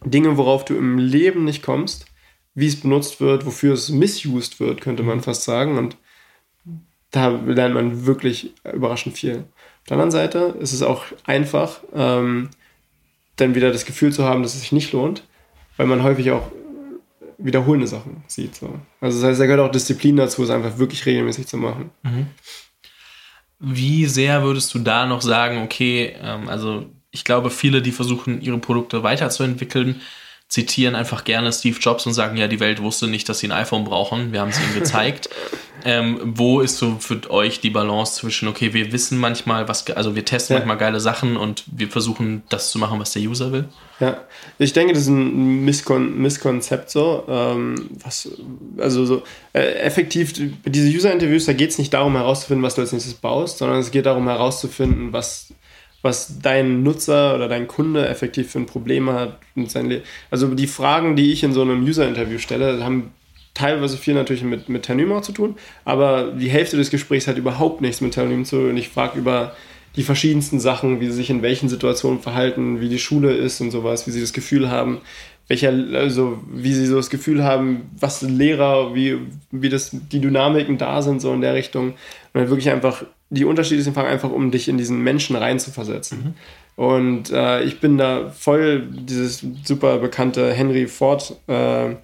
[0.05, 2.07] Dinge, worauf du im Leben nicht kommst,
[2.55, 5.79] wie es benutzt wird, wofür es misused wird, könnte man fast sagen.
[5.79, 5.97] Und
[7.11, 9.39] da lernt man wirklich überraschend viel.
[9.39, 12.51] Auf der anderen Seite ist es auch einfach, ähm,
[13.37, 15.23] dann wieder das Gefühl zu haben, dass es sich nicht lohnt,
[15.77, 16.51] weil man häufig auch
[17.39, 18.57] wiederholende Sachen sieht.
[18.57, 18.79] So.
[19.01, 21.91] Also das heißt, da gehört auch Disziplin dazu, es einfach wirklich regelmäßig zu machen.
[22.03, 22.27] Mhm.
[23.61, 28.41] Wie sehr würdest du da noch sagen, okay, ähm, also ich glaube, viele, die versuchen,
[28.41, 30.01] ihre Produkte weiterzuentwickeln,
[30.49, 33.53] zitieren einfach gerne Steve Jobs und sagen, ja, die Welt wusste nicht, dass sie ein
[33.53, 34.33] iPhone brauchen.
[34.33, 35.29] Wir haben es ihnen gezeigt.
[35.85, 40.15] ähm, wo ist so für euch die Balance zwischen, okay, wir wissen manchmal, was, also
[40.15, 40.61] wir testen ja.
[40.61, 43.67] manchmal geile Sachen und wir versuchen, das zu machen, was der User will?
[44.01, 44.23] Ja,
[44.59, 47.25] ich denke, das ist ein Misskon Misskonzept so.
[47.29, 48.31] Ähm, was,
[48.79, 50.33] also so äh, effektiv,
[50.65, 53.91] diese User-Interviews, da geht es nicht darum herauszufinden, was du als nächstes baust, sondern es
[53.91, 55.49] geht darum herauszufinden, was
[56.03, 59.39] was dein Nutzer oder dein Kunde effektiv für ein Problem hat.
[59.57, 63.13] Und sein Le also die Fragen, die ich in so einem User-Interview stelle, haben
[63.55, 67.81] teilweise viel natürlich mit, mit auch zu tun, aber die Hälfte des Gesprächs hat überhaupt
[67.81, 68.71] nichts mit Ternym zu tun.
[68.71, 69.57] Und ich frage über
[69.97, 73.73] die verschiedensten Sachen, wie sie sich in welchen Situationen verhalten, wie die Schule ist und
[73.73, 75.01] sowas, wie sie das Gefühl haben,
[75.49, 79.17] welcher, also wie sie so das Gefühl haben, was Lehrer, wie,
[79.51, 81.95] wie das, die Dynamiken da sind, so in der Richtung.
[82.33, 86.19] Und halt wirklich einfach, die Unterschiede sind einfach, um dich in diesen Menschen reinzuversetzen.
[86.19, 86.35] Mhm.
[86.83, 91.97] Und äh, ich bin da voll dieses super bekannte Henry Ford äh,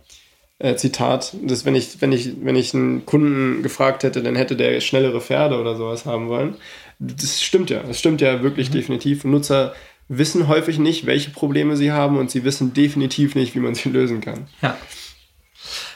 [0.59, 4.57] äh, Zitat, dass wenn ich, wenn ich, wenn ich einen Kunden gefragt hätte, dann hätte
[4.57, 6.57] der schnellere Pferde oder sowas haben wollen.
[6.99, 8.75] Das stimmt ja, das stimmt ja wirklich mhm.
[8.75, 9.25] definitiv.
[9.25, 9.75] Nutzer
[10.09, 13.89] wissen häufig nicht, welche Probleme sie haben und sie wissen definitiv nicht, wie man sie
[13.89, 14.47] lösen kann.
[14.61, 14.77] Ja.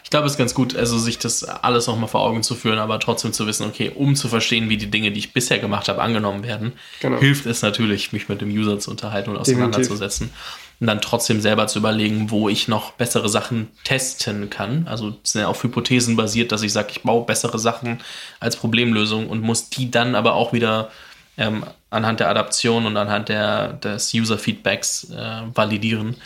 [0.09, 2.79] Ich glaube, es ist ganz gut, also sich das alles nochmal vor Augen zu führen,
[2.79, 5.89] aber trotzdem zu wissen, okay, um zu verstehen, wie die Dinge, die ich bisher gemacht
[5.91, 7.19] habe, angenommen werden, genau.
[7.19, 10.29] hilft es natürlich, mich mit dem User zu unterhalten und auseinanderzusetzen.
[10.29, 14.87] Definitiv und dann trotzdem selber zu überlegen, wo ich noch bessere Sachen testen kann.
[14.89, 17.99] Also es sind ja auf Hypothesen basiert, dass ich sage, ich baue bessere Sachen
[18.39, 20.91] als Problemlösung und muss die dann aber auch wieder
[21.37, 26.17] ähm, anhand der Adaption und anhand der, des User-Feedbacks äh, validieren.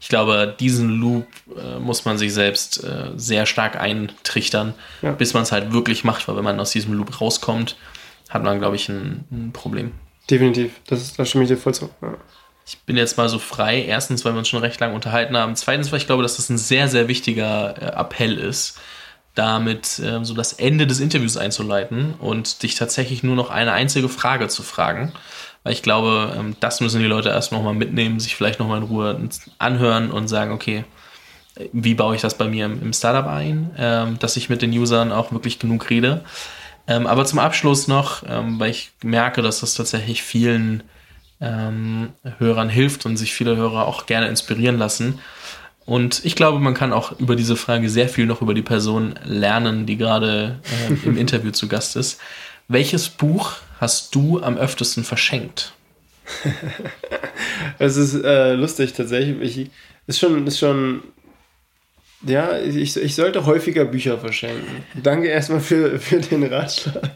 [0.00, 1.26] Ich glaube, diesen Loop
[1.56, 5.12] äh, muss man sich selbst äh, sehr stark eintrichtern, ja.
[5.12, 7.76] bis man es halt wirklich macht, weil wenn man aus diesem Loop rauskommt,
[8.28, 9.92] hat man, glaube ich, ein, ein Problem.
[10.30, 11.90] Definitiv, das, das stimme ich dir voll zu.
[12.02, 12.16] Ja
[12.68, 13.82] ich bin jetzt mal so frei.
[13.82, 15.56] Erstens, weil wir uns schon recht lange unterhalten haben.
[15.56, 18.78] Zweitens, weil ich glaube, dass das ein sehr, sehr wichtiger äh, Appell ist,
[19.34, 24.10] damit äh, so das Ende des Interviews einzuleiten und dich tatsächlich nur noch eine einzige
[24.10, 25.12] Frage zu fragen.
[25.68, 28.84] Weil ich glaube, ähm, das müssen die Leute erst nochmal mitnehmen, sich vielleicht nochmal in
[28.84, 30.86] Ruhe anhören und sagen, okay,
[31.74, 35.12] wie baue ich das bei mir im, Startup ein, ähm, dass ich mit den Usern
[35.12, 36.24] auch wirklich genug rede.
[36.86, 40.84] Ähm, aber zum Abschluss noch, weil ich merke, dass das tatsächlich vielen
[41.38, 45.20] Hörern hilft und sich viele Hörer auch gerne inspirieren lassen.
[45.84, 49.14] Und ich glaube, man kann auch über diese Frage sehr viel noch über die Person
[49.24, 50.60] lernen, die gerade
[51.04, 52.18] im Interview zu Gast ist.
[52.68, 55.72] Welches Buch hast du am öftesten verschenkt?
[57.80, 59.56] Es ist äh, lustig tatsächlich.
[59.56, 59.70] Ich,
[60.08, 61.02] ist schon, ist schon
[62.26, 64.84] ja, ich, ich sollte häufiger Bücher verschenken.
[64.94, 67.12] Danke erstmal für, für den Ratschlag.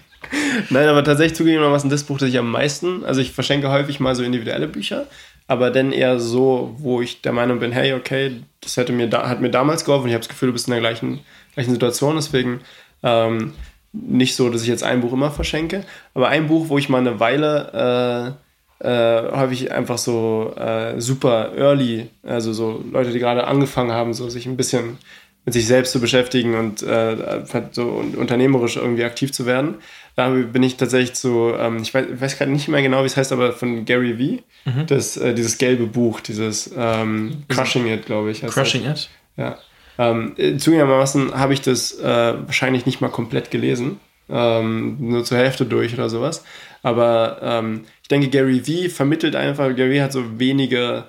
[0.70, 4.14] Nein, aber tatsächlich zugegebenermaßen das Buch, das ich am meisten, also ich verschenke häufig mal
[4.14, 5.06] so individuelle Bücher,
[5.48, 9.28] aber dann eher so, wo ich der Meinung bin, hey, okay, das hätte mir da,
[9.28, 11.20] hat mir damals geholfen, ich habe das Gefühl, du bist in der gleichen,
[11.54, 12.60] gleichen Situation, deswegen
[13.02, 13.54] ähm,
[13.92, 15.84] nicht so, dass ich jetzt ein Buch immer verschenke,
[16.14, 18.36] aber ein Buch, wo ich mal eine Weile
[18.80, 24.14] äh, äh, häufig einfach so äh, super early, also so Leute, die gerade angefangen haben,
[24.14, 24.98] so sich ein bisschen
[25.44, 29.76] mit sich selbst zu beschäftigen und äh, so unternehmerisch irgendwie aktiv zu werden.
[30.14, 33.16] Da bin ich tatsächlich zu, ähm, ich weiß, weiß gerade nicht mehr genau, wie es
[33.16, 34.86] heißt, aber von Gary Vee, mhm.
[34.86, 38.42] das, äh, dieses gelbe Buch, dieses ähm, Crushing It, glaube ich.
[38.42, 39.08] Crushing It?
[39.36, 39.58] Ja.
[39.98, 45.38] Ähm, äh, zugegebenermaßen habe ich das äh, wahrscheinlich nicht mal komplett gelesen, ähm, nur zur
[45.38, 46.44] Hälfte durch oder sowas.
[46.82, 51.04] Aber ähm, ich denke, Gary Vee vermittelt einfach, Gary hat so wenige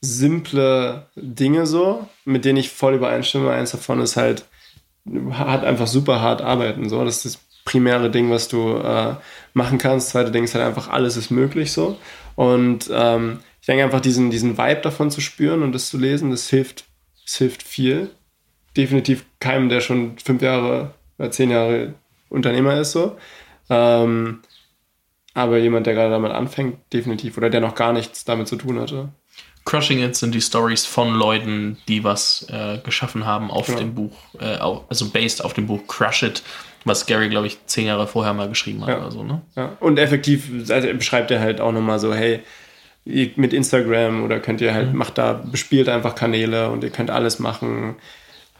[0.00, 3.50] simple Dinge so, mit denen ich voll übereinstimme.
[3.50, 4.44] Eins davon ist halt,
[5.32, 6.88] hat einfach super hart arbeiten.
[6.88, 7.04] So.
[7.04, 9.16] Das ist das primäre Ding, was du äh,
[9.54, 10.06] machen kannst.
[10.06, 11.98] Das zweite Ding ist halt einfach, alles ist möglich so.
[12.36, 16.30] Und ähm, ich denke einfach, diesen, diesen Vibe davon zu spüren und das zu lesen,
[16.30, 16.84] das hilft,
[17.24, 18.10] das hilft viel.
[18.78, 21.94] Definitiv keinem, der schon fünf Jahre oder zehn Jahre
[22.30, 23.18] Unternehmer ist so.
[23.68, 24.40] Ähm,
[25.34, 27.36] aber jemand, der gerade damit anfängt, definitiv.
[27.36, 29.10] Oder der noch gar nichts damit zu tun hatte.
[29.64, 33.78] Crushing It sind die Stories von Leuten, die was äh, geschaffen haben auf genau.
[33.78, 34.56] dem Buch, äh,
[34.88, 36.42] also based auf dem Buch Crush It,
[36.84, 38.98] was Gary, glaube ich, zehn Jahre vorher mal geschrieben hat ja.
[38.98, 39.42] oder so, ne?
[39.56, 39.76] Ja.
[39.80, 42.40] Und effektiv also beschreibt er halt auch nochmal so, hey,
[43.04, 44.98] mit Instagram oder könnt ihr halt, mhm.
[44.98, 47.96] macht da, bespielt einfach Kanäle und ihr könnt alles machen.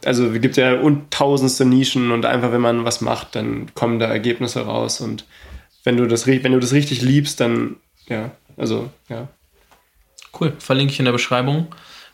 [0.05, 0.77] Also es gibt ja
[1.09, 5.25] tausendste Nischen und einfach, wenn man was macht, dann kommen da Ergebnisse raus und
[5.83, 7.77] wenn du das, wenn du das richtig liebst, dann,
[8.07, 9.27] ja, also, ja,
[10.37, 11.67] Cool, verlinke ich in der Beschreibung.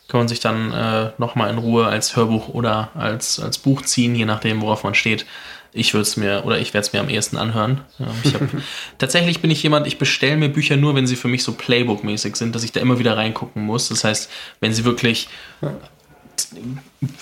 [0.08, 4.16] Kann man sich dann äh, nochmal in Ruhe als Hörbuch oder als, als Buch ziehen,
[4.16, 5.26] je nachdem, worauf man steht.
[5.74, 7.82] Ich würde es mir oder ich werde es mir am ehesten anhören.
[8.00, 8.42] Hab,
[8.98, 12.36] tatsächlich bin ich jemand, ich bestelle mir Bücher nur, wenn sie für mich so Playbook-mäßig
[12.36, 13.90] sind, dass ich da immer wieder reingucken muss.
[13.90, 14.30] Das heißt,
[14.60, 15.28] wenn sie wirklich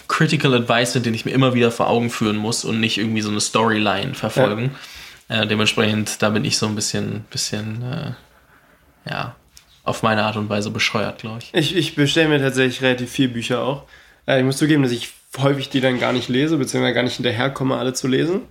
[0.08, 3.22] Critical Advice sind, den ich mir immer wieder vor Augen führen muss und nicht irgendwie
[3.22, 4.72] so eine Storyline verfolgen.
[5.30, 5.44] Ja.
[5.44, 9.36] Äh, dementsprechend, da bin ich so ein bisschen, bisschen äh, ja,
[9.84, 11.54] auf meine Art und Weise bescheuert, glaube ich.
[11.54, 13.84] Ich, ich bestelle mir tatsächlich relativ viele Bücher auch.
[14.28, 17.16] Äh, ich muss zugeben, dass ich häufig die dann gar nicht lese, beziehungsweise gar nicht
[17.16, 18.42] hinterherkomme, alle zu lesen.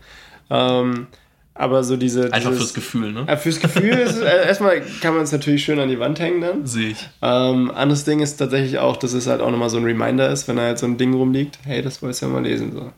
[0.50, 1.06] Ähm,
[1.54, 2.32] aber so diese.
[2.32, 3.24] Einfach dieses, fürs Gefühl, ne?
[3.26, 6.40] Äh, fürs Gefühl ist äh, erstmal kann man es natürlich schön an die Wand hängen
[6.40, 6.66] dann.
[6.66, 7.08] Sehe ich.
[7.20, 10.48] Ähm, anderes Ding ist tatsächlich auch, dass es halt auch nochmal so ein Reminder ist,
[10.48, 12.72] wenn da halt so ein Ding rumliegt, hey, das wolltest du ja mal lesen.
[12.72, 12.92] So.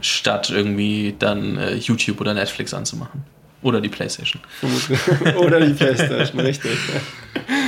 [0.00, 3.22] Statt irgendwie dann äh, YouTube oder Netflix anzumachen.
[3.60, 4.40] Oder die Playstation.
[5.36, 6.70] Oder die Playstation, richtig.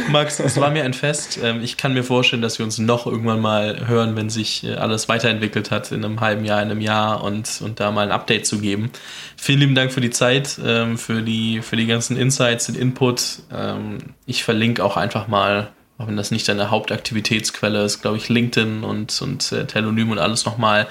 [0.09, 1.39] Max, es war mir ein Fest.
[1.43, 4.75] Ähm, ich kann mir vorstellen, dass wir uns noch irgendwann mal hören, wenn sich äh,
[4.75, 8.13] alles weiterentwickelt hat in einem halben Jahr, in einem Jahr und, und da mal ein
[8.13, 8.91] Update zu geben.
[9.37, 13.41] Vielen lieben Dank für die Zeit, ähm, für die, für die ganzen Insights, den Input.
[13.53, 18.29] Ähm, ich verlinke auch einfach mal, auch wenn das nicht deine Hauptaktivitätsquelle ist, glaube ich,
[18.29, 20.87] LinkedIn und, und äh, Telonym und alles nochmal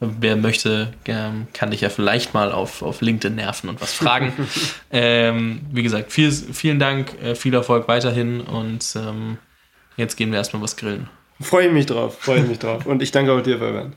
[0.00, 4.32] wer möchte, ähm, kann dich ja vielleicht mal auf, auf LinkedIn nerven und was fragen.
[4.90, 9.38] ähm, wie gesagt, viel, vielen Dank, äh, viel Erfolg weiterhin und ähm,
[9.96, 11.08] jetzt gehen wir erstmal was grillen.
[11.40, 12.86] Freue ich mich drauf, freue ich mich drauf.
[12.86, 13.94] Und ich danke auch dir, Fabian.